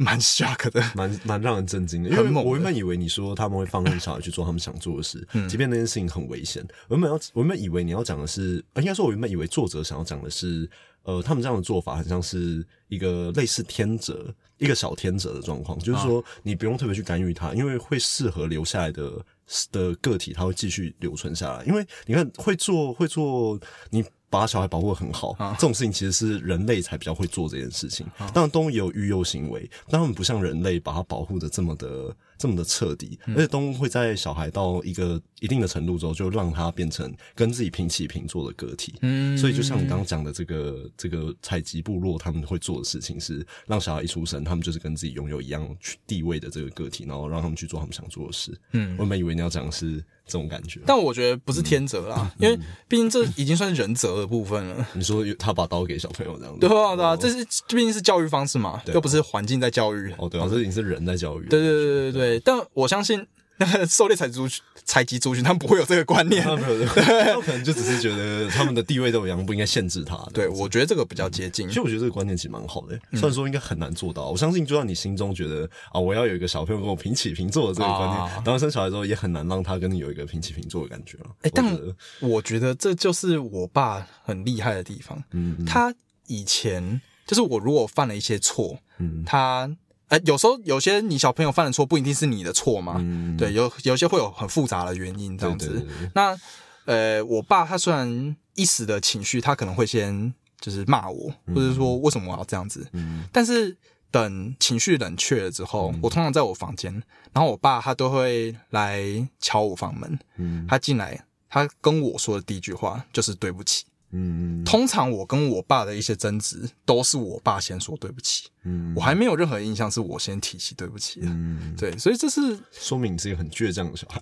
[0.00, 0.82] 蛮 shock 的。
[0.94, 6.66] 蛮蛮让人震惊的，因为我原本以为你说他们会放任小孩去做他们想做的事，嗯即便那件事情很危险。
[6.88, 10.68] 我原本要，我原本以为你要讲的是，呃应该说，我原本以为作者想要讲的是，
[11.02, 19.24] 呃，他们这样的做法很像是一个类似天择，一个小天择的状况，就是说你不用特别去干预他，因为会适合留下来的
[19.70, 21.64] 的个体，他会继续留存下来。
[21.64, 24.02] 因为你看，会做会做你。
[24.30, 28.06] 把小孩保护的很好，这种事情其实是人类才比较会做这件事情。
[28.32, 38.94] 当然，动物也有育幼行为，但他们不像人类把它保护的这么的这么的彻底，而且动物会在小孩到一个一定的程度之后，就让他变成跟自己平起平坐的个体。
[39.02, 45.68] 嗯所以就像你刚刚讲的，这个这个采集部落他们会做的事情是，让小孩一出生，他们就是跟自己拥有一样
[46.06, 48.58] 地位的这个个体，然后让他们去做他们想做的事。
[48.72, 54.88] 嗯我原本以为你要讲的是这种感觉，但我觉得不是天择啦，因为毕竟这已经算是人责的部分了。
[54.94, 60.10] 你说他把刀给小朋友这样子，对啊，对啊，这是毕竟是教育方式嘛，又不是环境在教育。
[60.16, 61.48] 哦，对啊，这已经是人在教育了。
[61.50, 63.26] 对对对对对对，但我相信
[63.56, 66.42] 那个狩猎采集族群采集族群，他们不会有这个观念。
[66.42, 70.16] 他们没有， 他们可能就只是觉得他们的地位都一样，不应该限制他。
[70.32, 71.74] 对，我觉得这个比较接近其。
[71.74, 74.30] 实我觉得这个观念其实蛮好的，嗯虽然说应该很难做到。
[74.30, 81.26] 我相信，就算你心中觉得啊，我要有一个小朋友跟我平起平坐的这个观念，啊当然生小孩之后也很难让他跟你有一个平起平坐的感觉了。
[81.42, 85.22] 哎，但我觉得我觉得这就是我爸很厉害的地方。
[85.32, 85.94] 嗯他
[86.26, 89.70] 以前就是我如果犯了一些错，嗯他
[90.10, 95.86] 呃有时候有些你小朋友犯的错不一定是你的错嘛，嗯，对，有有些会有很复杂的原因这样子。
[96.14, 96.36] 那
[96.84, 102.86] 呃，我爸他虽然一时的情绪，他可能会先就是骂我，或者说为什么我要这样子。
[102.92, 103.76] 嗯但是
[104.10, 106.92] 等情绪冷却了之后，我通常在我房间，
[107.32, 109.00] 然后我爸他都会来
[109.38, 113.84] 敲我房门，嗯他进来，他跟我说的第一句话就是对不起。
[114.12, 121.26] 嗯通常我跟我爸的一些争执，都是我爸先说对不起，嗯我还没有任何印象是我先提起对不起的。
[121.28, 124.20] 嗯，对，所以这是说明你是一个很倔强的小孩。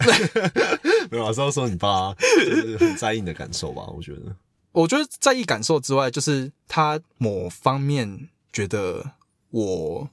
[1.10, 3.86] 没有啊，是要说你爸就是很在意你的感受吧？
[3.86, 4.36] 我觉得，
[4.72, 9.12] 我觉得在意感受之外，就是他某方面觉得
[9.50, 10.08] 我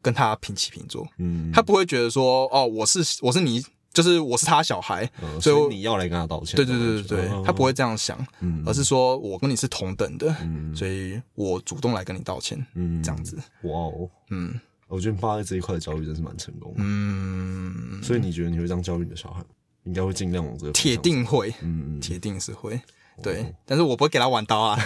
[0.00, 6.56] 跟他平起平坐，嗯，他不会觉得说哦，我是我是你，就是我是他小孩，呃所以你要来跟他道歉。
[6.56, 14.58] 对对对对对，他不会，这样想，嗯而是说我跟你是同等的，嗯所以我主动来跟你道歉，嗯这样子，哇哦，嗯。
[14.88, 16.80] 我觉得你爸在这一块的教育真是蛮成功的。
[16.84, 19.42] 嗯，所以你觉得你会这样教育你的小孩？
[19.84, 22.78] 应该会尽量往这个铁，定会，嗯嗯，铁定是会，
[23.20, 24.78] 对，但是我不会给他玩刀啊，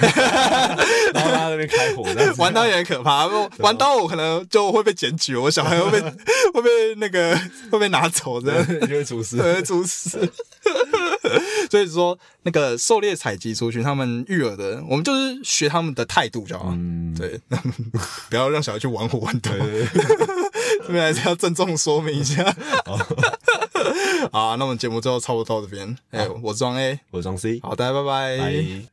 [1.12, 2.02] 然后他在那边开火，
[2.38, 3.26] 玩刀也很可怕，
[3.58, 6.00] 玩刀我可能就会被检举，我小孩会被
[6.52, 7.38] 会被那个
[7.70, 9.40] 会被拿走的， 你就会出事。
[9.40, 10.30] 会出事。
[11.70, 16.68] 所以说，那个狩猎采集族群，他们育儿的，我们就是学他们的态度就好。
[16.70, 17.40] 嗯，对，
[18.30, 19.50] 不要让小孩去玩火玩刀。
[20.86, 22.44] 这边还是要郑重说明一下。
[24.32, 25.96] 好，那我们节目最后差不多到这边。
[26.10, 28.86] 哎、我是庄 A，我是张 C，好，大家拜拜拜。